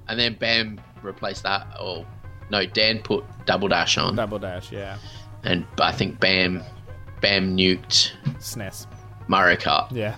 [0.07, 1.65] and then Bam replaced that.
[1.81, 2.05] Or
[2.51, 4.99] no, Dan put Double Dash on, Double Dash, yeah.
[5.43, 6.63] and I think Bam,
[7.21, 8.85] Bam nuked SNES.
[9.33, 10.15] Mario Kart Yeah.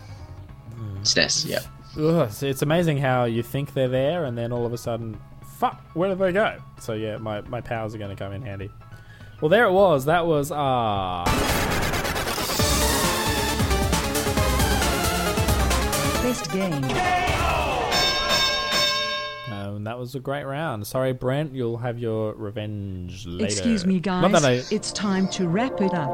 [1.04, 1.46] SNES.
[1.48, 1.64] Yep.
[1.98, 5.18] Ugh, so it's amazing how you think they're there and then all of a sudden,
[5.58, 6.58] fuck, where did they go?
[6.82, 8.70] So yeah, my, my powers are gonna come in handy.
[9.40, 10.04] Well, there it was.
[10.06, 11.24] That was ah.
[16.24, 16.84] Best game.
[19.54, 20.86] Um, that was a great round.
[20.88, 23.46] Sorry, Brent, you'll have your revenge later.
[23.46, 24.42] Excuse me, Not guys.
[24.42, 26.10] that I, It's time to wrap it up.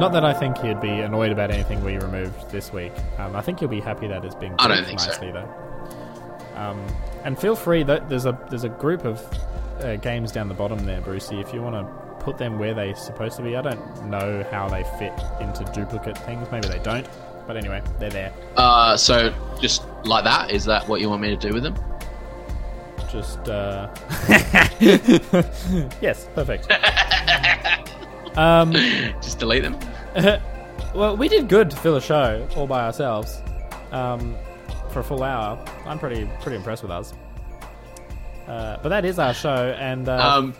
[0.00, 2.92] Not that I think he'd be annoyed about anything we removed this week.
[3.18, 5.10] Um, I think he'll be happy that it's I don't grouped think so.
[5.10, 5.48] nicely though.
[6.56, 6.86] Um,
[7.24, 9.22] and feel free that there's a there's a group of
[9.80, 11.38] uh, games down the bottom there, Brucey.
[11.38, 14.70] If you want to put them where they're supposed to be, I don't know how
[14.70, 16.50] they fit into duplicate things.
[16.50, 17.06] Maybe they don't.
[17.46, 18.32] But anyway, they're there.
[18.56, 21.74] Uh, so just like that, is that what you want me to do with them?
[23.10, 23.92] Just uh...
[26.00, 26.70] yes, perfect.
[28.38, 28.72] um,
[29.20, 29.76] Just delete them.
[30.94, 33.42] well, we did good to fill a show all by ourselves
[33.92, 34.36] um,
[34.90, 35.58] for a full hour.
[35.86, 37.14] I'm pretty pretty impressed with us.
[38.46, 40.54] Uh, but that is our show, and uh, Um,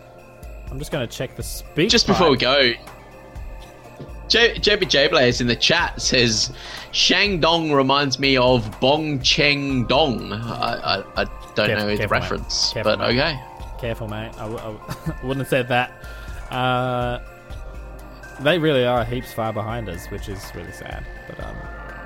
[0.71, 1.91] I'm just going to check the speak.
[1.91, 2.73] just before we go,
[4.29, 6.53] J- JB Blaze in the chat says
[6.93, 10.33] Shangdong reminds me of Bong Cheng Dong.
[10.33, 11.25] I, I, I
[11.57, 13.19] don't Careful- know the reference, Careful, but mate.
[13.19, 13.41] okay.
[13.81, 14.31] Careful, mate.
[14.37, 15.91] I, w- I w- I wouldn't have said that.
[16.53, 17.19] Uh,
[18.41, 21.05] they really are heaps far behind us, which is really sad.
[21.29, 21.57] But um,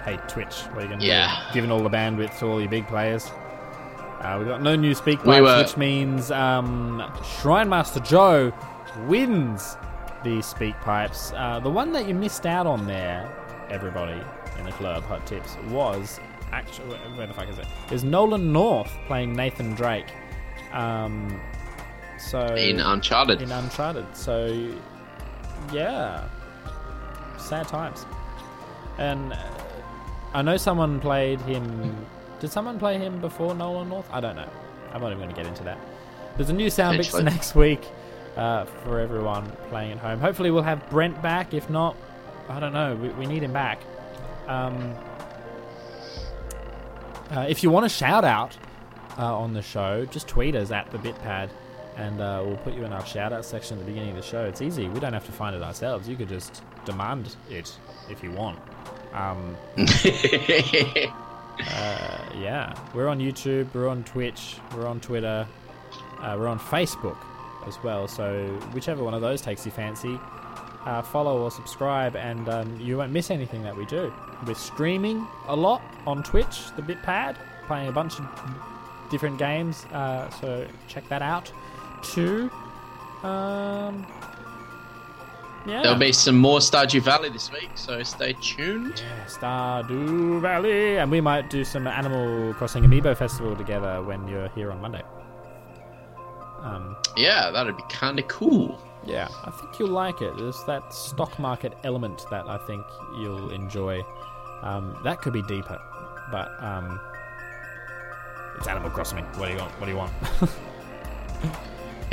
[0.05, 1.43] hey, Twitch, what are you going to Yeah.
[1.49, 1.55] do?
[1.55, 3.31] Giving all the bandwidth to all your big players.
[4.21, 7.03] Uh, we got no new speak We pipes, were- which means um,
[7.41, 8.53] Shrine Master Joe
[9.07, 9.77] wins
[10.25, 11.33] the speak pipes.
[11.37, 13.29] Uh, the one that you missed out on there,
[13.71, 14.21] everybody
[14.59, 16.21] in the club, hot tips, was
[16.53, 17.67] actually where the fuck is it?
[17.91, 20.07] Is Nolan North playing Nathan Drake?
[20.73, 21.41] Um,
[22.19, 23.43] so In Uncharted.
[23.43, 24.07] in Uncharted.
[24.17, 24.73] So
[25.73, 26.29] yeah,
[27.39, 28.07] sad times.
[28.99, 29.39] And uh,
[30.33, 32.07] I know someone played him.
[32.41, 34.09] Did someone play him before Nolan North?
[34.13, 34.49] I don't know.
[34.93, 35.79] I'm not even going to get into that.
[36.37, 37.83] There's a new sound mix next week
[38.37, 40.21] uh, for everyone playing at home.
[40.21, 41.55] Hopefully, we'll have Brent back.
[41.55, 41.97] If not,
[42.49, 42.97] I don't know.
[42.97, 43.81] We, we need him back.
[44.47, 44.95] Um,
[47.31, 48.57] uh, if you want a shout out
[49.19, 51.51] uh, on the show, just tweet us at the Bitpad,
[51.97, 54.23] and uh, we'll put you in our shout out section at the beginning of the
[54.23, 54.45] show.
[54.45, 54.89] It's easy.
[54.89, 56.09] We don't have to find it ourselves.
[56.09, 57.77] You could just demand it
[58.11, 58.59] if you want.
[59.13, 59.89] Um, uh,
[62.37, 65.47] yeah, we're on YouTube, we're on Twitch, we're on Twitter,
[66.19, 67.19] uh, we're on Facebook
[67.67, 68.09] as well.
[68.09, 70.19] So whichever one of those takes your fancy,
[70.85, 74.13] uh, follow or subscribe, and um, you won't miss anything that we do.
[74.47, 77.37] We're streaming a lot on Twitch, the Bitpad,
[77.67, 78.27] playing a bunch of
[79.11, 79.85] different games.
[79.93, 81.53] Uh, so check that out
[82.05, 82.51] too.
[83.27, 84.07] Um,
[85.67, 85.83] yeah.
[85.83, 89.03] There'll be some more Stardew Valley this week, so stay tuned.
[89.27, 94.71] Stardew Valley, and we might do some Animal Crossing Amiibo Festival together when you're here
[94.71, 95.03] on Monday.
[96.61, 98.79] Um, Yeah, that'd be kind of cool.
[99.07, 100.37] yeah, I think you'll like it.
[100.37, 102.85] There's that stock market element that I think
[103.19, 104.03] you'll enjoy.
[104.63, 105.79] Um, that could be deeper,
[106.31, 107.01] but um,
[108.59, 109.25] it's Animal Crossing.
[109.39, 109.73] What do you want?
[109.81, 110.13] What do you want?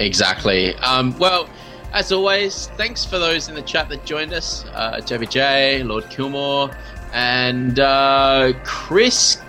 [0.06, 0.76] Exactly.
[0.78, 1.50] Um, well,
[1.94, 6.72] as always, thanks for those in the chat that joined us uh, JBJ, Lord Kilmore,
[7.14, 9.42] and uh, Chris,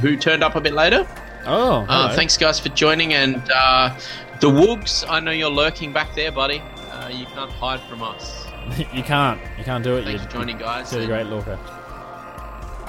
[0.00, 1.06] who turned up a bit later.
[1.46, 3.14] oh, Uh, thanks, guys, for joining.
[3.14, 3.98] And uh,
[4.40, 6.60] the Woogs, I know you're lurking back there, buddy.
[6.90, 8.46] Uh, you can't hide from us.
[8.92, 9.40] you can't.
[9.58, 10.04] You can't do it.
[10.04, 10.92] Thanks you for joining, guys.
[10.92, 11.58] You're and great Lorca.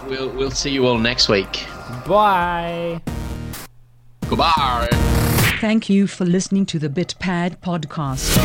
[0.08, 1.66] We'll, we'll see you all next week.
[2.06, 3.02] Bye.
[4.30, 5.16] Goodbye.
[5.60, 8.38] Thank you for listening to the BitPad podcast.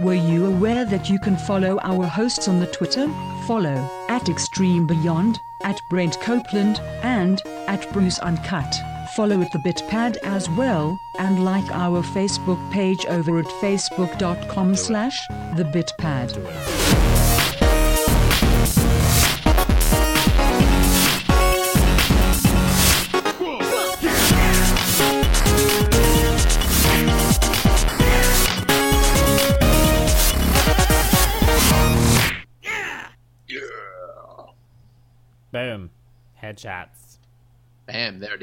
[0.00, 3.06] Were you aware that you can follow our hosts on the Twitter?
[3.46, 8.74] Follow at Extreme Beyond, at Brent Copeland, and at Bruce Uncut.
[9.14, 15.28] Follow at the BitPad as well, and like our Facebook page over at facebook.com slash
[15.58, 17.09] the BitPad.
[35.52, 35.90] Boom.
[36.42, 37.18] Headshots.
[37.86, 38.38] Bam, there it.